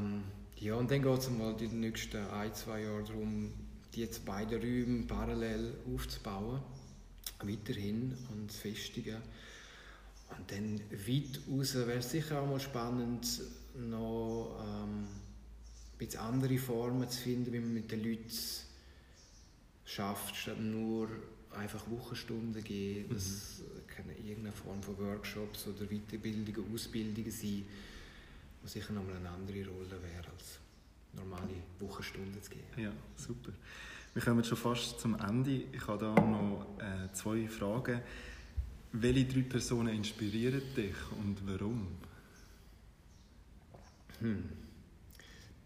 Mhm. 0.00 0.14
Ähm, 0.16 0.22
ja, 0.56 0.74
und 0.74 0.90
dann 0.90 1.00
geht 1.00 1.18
es 1.18 1.30
mal 1.30 1.54
die 1.54 1.68
nächsten 1.68 2.26
ein, 2.26 2.52
zwei 2.54 2.82
Jahre 2.82 3.04
darum, 3.04 3.52
die 3.94 4.00
jetzt 4.00 4.24
beide 4.24 4.56
Räume 4.56 5.04
parallel 5.04 5.74
aufzubauen, 5.92 6.60
weiterhin 7.42 8.16
und 8.30 8.50
zu 8.50 8.58
festigen. 8.58 9.18
Und 10.36 10.50
dann 10.50 10.80
weit 10.90 11.40
raus 11.50 11.74
wäre 11.74 11.98
es 11.98 12.10
sicher 12.10 12.40
auch 12.40 12.48
mal 12.48 12.60
spannend, 12.60 13.42
noch 13.74 14.58
ähm, 14.64 15.06
bisschen 15.98 16.20
andere 16.20 16.58
Formen 16.58 17.08
zu 17.08 17.20
finden, 17.20 17.52
wie 17.52 17.60
man 17.60 17.74
mit 17.74 17.90
den 17.90 18.02
Leuten 18.02 18.30
schafft, 19.84 20.36
statt 20.36 20.60
nur 20.60 21.08
einfach 21.50 21.88
Wochenstunden 21.90 22.62
gehen. 22.64 23.06
Das 23.10 23.60
mhm. 23.60 23.86
kann 23.86 24.08
irgendeine 24.08 24.52
Form 24.52 24.82
von 24.82 24.98
Workshops 24.98 25.66
oder 25.66 25.86
Weiterbildungen, 25.86 26.74
Ausbildungen 26.74 27.30
sein, 27.30 27.64
die 28.62 28.68
sicher 28.68 28.92
nochmal 28.92 29.16
eine 29.16 29.30
andere 29.30 29.66
Rolle 29.66 30.02
wäre, 30.02 30.28
als 30.30 30.58
normale 31.14 31.62
Wochenstunden 31.80 32.42
zu 32.42 32.50
gehen. 32.50 32.64
Ja, 32.76 32.92
super. 33.16 33.52
Wir 34.14 34.22
kommen 34.22 34.44
schon 34.44 34.58
fast 34.58 35.00
zum 35.00 35.18
Ende. 35.18 35.62
Ich 35.72 35.86
habe 35.86 36.04
da 36.04 36.14
noch 36.14 36.66
äh, 36.78 37.12
zwei 37.12 37.48
Fragen. 37.48 38.00
Welche 38.92 39.24
drei 39.24 39.40
Personen 39.40 39.94
inspirieren 39.94 40.62
dich 40.76 40.96
und 41.18 41.36
warum? 41.46 41.86
Hm. 44.20 44.44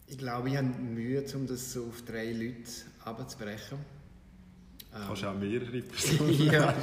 Ich 0.07 0.19
glaube, 0.19 0.49
ich 0.51 0.57
habe 0.57 0.69
Mühe, 0.69 1.25
um 1.35 1.47
das 1.47 1.73
so 1.73 1.87
auf 1.87 2.03
drei 2.03 2.33
Leute 2.33 2.71
abzubrechen. 3.05 3.79
Ähm, 4.95 5.03
Kannst 5.07 5.25
auch 5.25 5.35
mehrere 5.35 5.83
Personen 5.83 6.45
ja. 6.45 6.75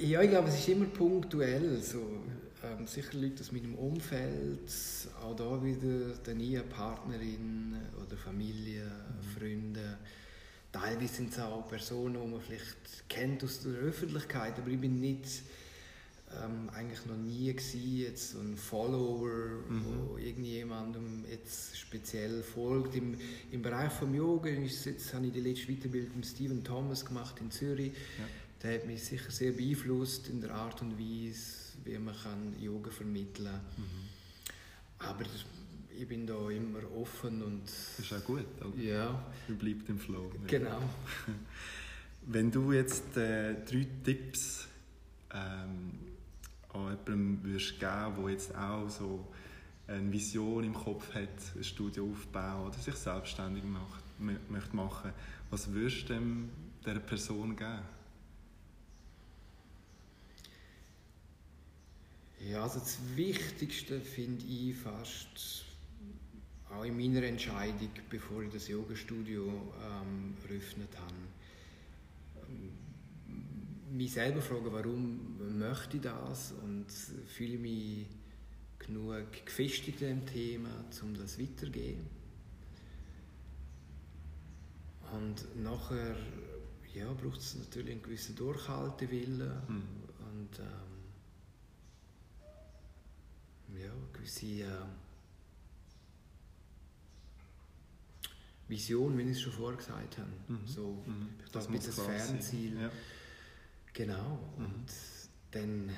ja, 0.00 0.22
ich 0.22 0.30
glaube, 0.30 0.48
es 0.48 0.54
ist 0.54 0.68
immer 0.68 0.86
punktuell. 0.86 1.82
So, 1.82 2.22
ähm, 2.62 2.86
sicher 2.86 3.18
Leute 3.18 3.40
aus 3.40 3.52
meinem 3.52 3.74
Umfeld, 3.74 4.70
auch 5.22 5.34
da 5.36 5.62
wieder 5.62 6.14
eine 6.28 6.62
Partnerin 6.62 7.76
oder 8.04 8.16
Familie, 8.16 8.84
mhm. 8.84 9.38
Freunde. 9.38 9.98
Teilweise 10.72 11.14
sind 11.14 11.32
es 11.32 11.38
auch 11.38 11.66
Personen, 11.68 12.20
die 12.22 12.28
man 12.28 12.40
vielleicht 12.40 13.08
kennt 13.08 13.42
aus 13.42 13.60
der 13.60 13.72
Öffentlichkeit, 13.72 14.58
aber 14.58 14.68
ich 14.68 14.80
bin 14.80 15.00
nicht 15.00 15.42
ähm, 16.44 16.70
eigentlich 16.72 17.04
noch 17.06 17.16
nie 17.16 17.52
gewesen, 17.52 17.96
jetzt 17.96 18.32
so 18.32 18.38
ein 18.38 18.56
Follower, 18.56 19.28
mhm. 19.68 19.84
wo 19.84 20.16
irgendjemandem 20.16 21.24
jetzt 21.28 21.76
speziell 21.76 22.42
folgt. 22.42 22.94
Im, 22.94 23.16
im 23.50 23.62
Bereich 23.62 23.92
vom 23.92 24.14
Yoga 24.14 24.48
ist 24.50 24.84
jetzt, 24.84 25.12
habe 25.12 25.26
ich 25.26 25.32
die 25.32 25.40
letzte 25.40 25.72
Weiterbildung 25.72 26.16
mit 26.16 26.26
Stephen 26.26 26.62
Thomas 26.62 27.04
gemacht 27.04 27.36
in 27.40 27.50
Zürich. 27.50 27.92
Ja. 28.18 28.24
der 28.62 28.74
hat 28.74 28.86
mich 28.86 29.02
sicher 29.02 29.30
sehr 29.30 29.52
beeinflusst 29.52 30.28
in 30.28 30.40
der 30.40 30.54
Art 30.54 30.80
und 30.82 30.98
Weise, 30.98 31.69
wie 31.84 31.98
man 31.98 32.14
kann 32.14 32.60
Yoga 32.60 32.90
vermitteln 32.90 33.46
kann. 33.46 33.60
Mhm. 33.76 34.08
Aber 34.98 35.24
ich 35.98 36.08
bin 36.08 36.26
da 36.26 36.48
immer 36.50 36.80
offen 36.96 37.42
und... 37.42 37.64
Das 37.64 37.98
ist 37.98 38.12
auch 38.12 38.24
gut, 38.24 38.46
oder? 38.60 38.76
Ja. 38.76 39.26
Du 39.46 39.56
bleibst 39.56 39.88
im 39.88 39.98
Flow. 39.98 40.30
Genau. 40.46 40.80
Wenn 42.26 42.50
du 42.50 42.72
jetzt 42.72 43.16
äh, 43.16 43.54
drei 43.64 43.86
Tipps 44.04 44.68
ähm, 45.32 46.10
an 46.72 46.90
jemandem 46.90 47.42
würdest 47.42 47.80
geben, 47.80 48.14
der 48.18 48.30
jetzt 48.30 48.54
auch 48.54 48.88
so 48.88 49.26
eine 49.86 50.12
Vision 50.12 50.64
im 50.64 50.74
Kopf 50.74 51.14
hat, 51.14 51.28
ein 51.56 51.64
Studio 51.64 52.10
aufbauen 52.10 52.68
oder 52.68 52.78
sich 52.78 52.94
selbstständig 52.94 53.64
macht, 53.64 54.04
möchte 54.18 54.76
machen, 54.76 55.12
was 55.50 55.72
würdest 55.72 56.08
du 56.08 56.14
dem, 56.14 56.50
dieser 56.84 57.00
Person 57.00 57.56
geben? 57.56 57.80
Ja, 62.48 62.62
also 62.62 62.78
das 62.78 62.98
Wichtigste 63.16 64.00
finde 64.00 64.44
ich 64.46 64.74
fast 64.74 65.64
auch 66.70 66.84
in 66.84 66.96
meiner 66.96 67.22
Entscheidung, 67.24 67.90
bevor 68.08 68.42
ich 68.42 68.52
das 68.52 68.68
Yoga-Studio 68.68 69.44
ähm, 69.44 70.34
eröffnet 70.48 70.88
habe, 70.96 71.14
ähm, 72.48 73.96
mich 73.96 74.12
selber 74.12 74.40
fragen, 74.40 74.72
warum 74.72 75.58
möchte 75.58 75.96
ich 75.96 76.02
das 76.02 76.52
und 76.52 76.86
fühle 77.26 77.54
ich 77.54 77.60
mich 77.60 78.06
genug 78.78 79.44
gefestigt 79.44 80.00
im 80.02 80.24
Thema, 80.24 80.70
um 81.02 81.14
das 81.14 81.38
weiterzugehen. 81.38 82.06
Und 85.12 85.62
nachher 85.62 86.16
ja, 86.94 87.12
braucht 87.12 87.40
es 87.40 87.56
natürlich 87.56 87.92
einen 87.92 88.02
gewissen 88.02 88.36
Durchhaltewillen 88.36 89.52
mhm. 89.68 89.82
und 90.18 90.58
ähm, 90.60 90.89
ja, 93.78 93.92
gewisse 94.12 94.46
äh, 94.46 94.66
Vision, 98.68 99.18
wie 99.18 99.22
ich 99.22 99.30
es 99.30 99.40
schon 99.40 99.52
vorher 99.52 99.76
gesagt 99.76 100.18
habe. 100.18 100.28
Mhm. 100.48 100.66
So, 100.66 101.02
mhm. 101.06 101.28
Das, 101.42 101.50
das 101.52 101.68
mit 101.68 101.86
das 101.86 102.00
Fernziel. 102.00 102.80
Ja. 102.80 102.90
Genau. 103.92 104.38
Mhm. 104.56 104.64
Und 104.64 104.86
dann 105.50 105.90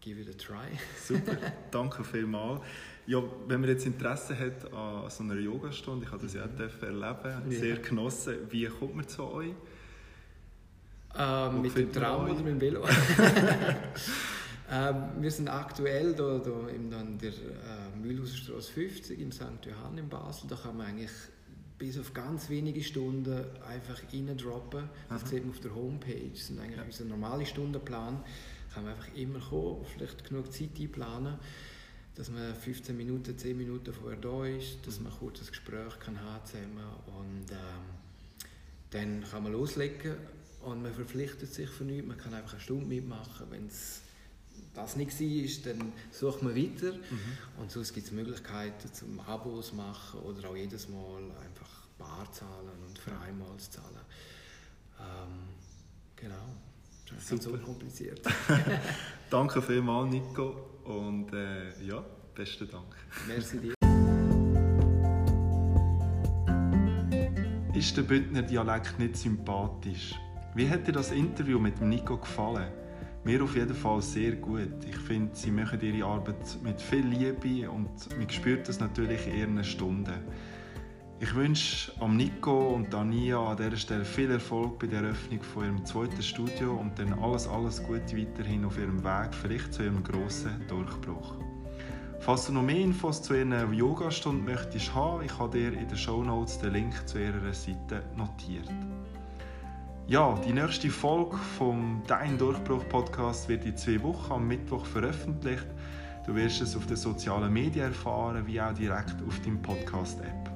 give 0.00 0.20
it 0.20 0.28
a 0.28 0.32
try. 0.32 0.68
Super, 1.02 1.36
danke 1.70 2.04
vielmals. 2.04 2.60
Ja, 3.06 3.22
wenn 3.46 3.60
man 3.60 3.70
jetzt 3.70 3.86
Interesse 3.86 4.38
hat 4.38 4.72
an 4.72 5.08
so 5.08 5.22
einer 5.22 5.34
Yogastunde, 5.34 6.06
ich 6.06 6.12
habe 6.12 6.22
das 6.22 6.34
ja 6.34 6.44
auch 6.44 6.48
mhm. 6.48 6.82
erleben, 6.82 7.50
ja. 7.50 7.58
sehr 7.58 7.76
genossen. 7.78 8.36
Wie 8.50 8.66
kommt 8.66 8.96
man 8.96 9.08
zu 9.08 9.24
euch? 9.24 9.54
Ähm, 11.18 11.62
mit 11.62 11.76
dem 11.76 11.90
Traum 11.92 12.24
oder 12.24 12.34
mit 12.34 12.46
dem 12.46 12.60
Velo? 12.60 12.84
ähm, 14.70 15.04
wir 15.20 15.30
sind 15.30 15.48
aktuell 15.48 16.14
da, 16.14 16.38
da 16.38 16.68
in 16.68 16.90
der 16.90 17.30
äh, 17.30 17.96
Mühlhauserstraße 18.00 18.72
50 18.72 19.20
im 19.20 19.30
St. 19.30 19.64
Johann 19.64 19.96
in 19.98 20.08
Basel. 20.08 20.48
Da 20.48 20.56
kann 20.56 20.76
man 20.76 20.86
eigentlich 20.86 21.10
bis 21.78 21.98
auf 21.98 22.14
ganz 22.14 22.48
wenige 22.48 22.82
Stunden 22.82 23.44
einfach 23.62 24.00
reindroppen. 24.12 24.88
Das 25.08 25.22
Aha. 25.22 25.28
sieht 25.28 25.44
man 25.44 25.54
auf 25.54 25.60
der 25.60 25.74
Homepage. 25.74 26.30
Das 26.30 26.50
ist 26.50 26.58
eigentlich 26.58 26.76
ja. 26.76 26.82
unser 26.84 27.04
normaler 27.04 27.44
Stundenplan. 27.44 28.24
Kann 28.72 28.84
man 28.84 28.94
einfach 28.94 29.14
immer 29.14 29.38
kommen, 29.38 29.84
vielleicht 29.94 30.28
genug 30.28 30.52
Zeit 30.52 30.70
einplanen, 30.78 31.38
dass 32.14 32.30
man 32.30 32.54
15 32.54 32.96
Minuten, 32.96 33.38
10 33.38 33.56
Minuten 33.56 33.92
vorher 33.92 34.18
da 34.18 34.44
ist, 34.44 34.86
dass 34.86 35.00
man 35.00 35.12
kurz 35.12 35.40
ein 35.40 35.46
Gespräch 35.46 35.98
kann 36.00 36.20
haben 36.20 36.44
zusammen 36.44 36.84
und 37.18 37.52
ähm, 37.52 37.96
dann 38.90 39.24
kann 39.30 39.44
man 39.44 39.52
loslegen 39.52 40.16
und 40.62 40.82
man 40.82 40.92
verpflichtet 40.92 41.52
sich 41.52 41.70
für 41.70 41.84
nichts. 41.84 42.06
Man 42.06 42.18
kann 42.18 42.34
einfach 42.34 42.52
eine 42.52 42.60
Stunde 42.60 42.86
mitmachen, 42.86 43.46
wenn 43.50 43.66
es 43.66 44.02
das 44.76 44.96
nicht 44.96 45.18
war, 45.20 45.72
dann 45.72 45.92
sucht 46.10 46.42
man 46.42 46.54
weiter. 46.54 46.92
Mhm. 46.92 47.60
Und 47.60 47.70
sonst 47.70 47.94
gibt 47.94 48.06
es 48.06 48.12
Möglichkeiten 48.12 48.92
zum 48.92 49.20
Abos 49.20 49.72
machen 49.72 50.20
oder 50.20 50.50
auch 50.50 50.56
jedes 50.56 50.88
Mal 50.88 51.22
einfach 51.44 51.86
bar 51.98 52.30
zahlen 52.30 52.70
und 52.86 52.98
für 52.98 53.18
einmal 53.18 53.56
zahlen. 53.58 54.04
Ähm, 55.00 55.48
genau. 56.14 56.34
Das 57.08 57.30
ist 57.30 57.42
Super. 57.42 57.58
so 57.58 57.64
kompliziert. 57.64 58.20
Danke 59.30 59.62
vielmals, 59.62 60.10
Nico. 60.10 60.80
Und 60.84 61.32
äh, 61.32 61.82
ja, 61.82 62.04
besten 62.34 62.68
Dank. 62.68 62.94
Merci 63.26 63.58
dir. 63.58 63.74
Ist 67.74 67.96
der 67.96 68.02
Bündner 68.02 68.42
Dialekt 68.42 68.98
nicht 68.98 69.16
sympathisch? 69.16 70.14
Wie 70.54 70.68
hat 70.68 70.86
dir 70.86 70.92
das 70.92 71.12
Interview 71.12 71.58
mit 71.58 71.80
Nico 71.80 72.16
gefallen? 72.16 72.72
Mir 73.26 73.42
auf 73.42 73.56
jeden 73.56 73.74
Fall 73.74 74.00
sehr 74.02 74.36
gut. 74.36 74.84
Ich 74.88 74.96
finde, 74.98 75.34
sie 75.34 75.50
machen 75.50 75.80
ihre 75.80 76.06
Arbeit 76.06 76.58
mit 76.62 76.80
viel 76.80 77.04
Liebe 77.04 77.68
und 77.68 77.90
man 78.16 78.30
spürt 78.30 78.68
das 78.68 78.78
natürlich 78.78 79.26
in 79.26 79.34
ihren 79.34 79.64
Stunden. 79.64 80.14
Ich 81.18 81.34
wünsche 81.34 81.90
am 82.00 82.16
Nico 82.16 82.68
und 82.68 82.94
Dania 82.94 83.40
an 83.40 83.56
dieser 83.56 83.76
Stelle 83.78 84.04
viel 84.04 84.30
Erfolg 84.30 84.78
bei 84.78 84.86
der 84.86 85.02
Eröffnung 85.02 85.42
von 85.42 85.64
ihrem 85.64 85.84
zweiten 85.84 86.22
Studio 86.22 86.76
und 86.76 86.96
dann 87.00 87.14
alles, 87.14 87.48
alles 87.48 87.82
Gute 87.82 88.16
weiterhin 88.16 88.64
auf 88.64 88.78
ihrem 88.78 89.02
Weg, 89.02 89.34
vielleicht 89.34 89.74
zu 89.74 89.82
ihrem 89.82 90.04
grossen 90.04 90.64
Durchbruch. 90.68 91.34
Falls 92.20 92.46
du 92.46 92.52
noch 92.52 92.62
mehr 92.62 92.78
Infos 92.78 93.20
zu 93.20 93.34
ihren 93.34 93.74
Yogastunden 93.74 94.44
möchtest 94.44 94.94
haben, 94.94 95.24
ich 95.24 95.36
habe 95.36 95.58
dir 95.58 95.72
in 95.72 95.88
den 95.88 95.98
Show 95.98 96.22
Notes 96.22 96.60
den 96.60 96.74
Link 96.74 97.08
zu 97.08 97.18
ihrer 97.18 97.52
Seite 97.52 98.04
notiert. 98.14 98.70
Ja, 100.08 100.38
die 100.46 100.52
nächste 100.52 100.88
Folge 100.88 101.36
vom 101.58 102.00
Dein 102.06 102.38
Durchbruch 102.38 102.88
Podcast 102.88 103.48
wird 103.48 103.64
in 103.64 103.76
zwei 103.76 104.00
Wochen 104.04 104.34
am 104.34 104.46
Mittwoch 104.46 104.86
veröffentlicht. 104.86 105.66
Du 106.24 106.32
wirst 106.36 106.60
es 106.60 106.76
auf 106.76 106.86
den 106.86 106.94
sozialen 106.94 107.52
Medien 107.52 107.86
erfahren, 107.86 108.46
wie 108.46 108.60
auch 108.60 108.72
direkt 108.72 109.16
auf 109.26 109.40
deinem 109.40 109.60
Podcast-App. 109.60 110.48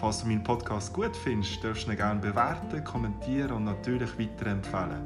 Falls 0.00 0.22
du 0.22 0.28
meinen 0.28 0.42
Podcast 0.42 0.94
gut 0.94 1.14
findest, 1.14 1.62
darfst 1.62 1.86
du 1.86 1.90
ihn 1.90 1.98
gerne 1.98 2.18
bewerten, 2.20 2.82
kommentieren 2.82 3.50
und 3.50 3.64
natürlich 3.64 4.18
weiterempfehlen. 4.18 5.02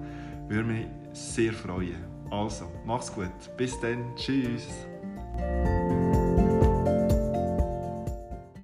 Würde 0.47 0.65
mich 0.65 0.87
sehr 1.13 1.53
freuen. 1.53 2.05
Also, 2.31 2.71
mach's 2.85 3.13
gut. 3.13 3.33
Bis 3.57 3.81
dann. 3.81 4.15
Tschüss. 4.15 4.69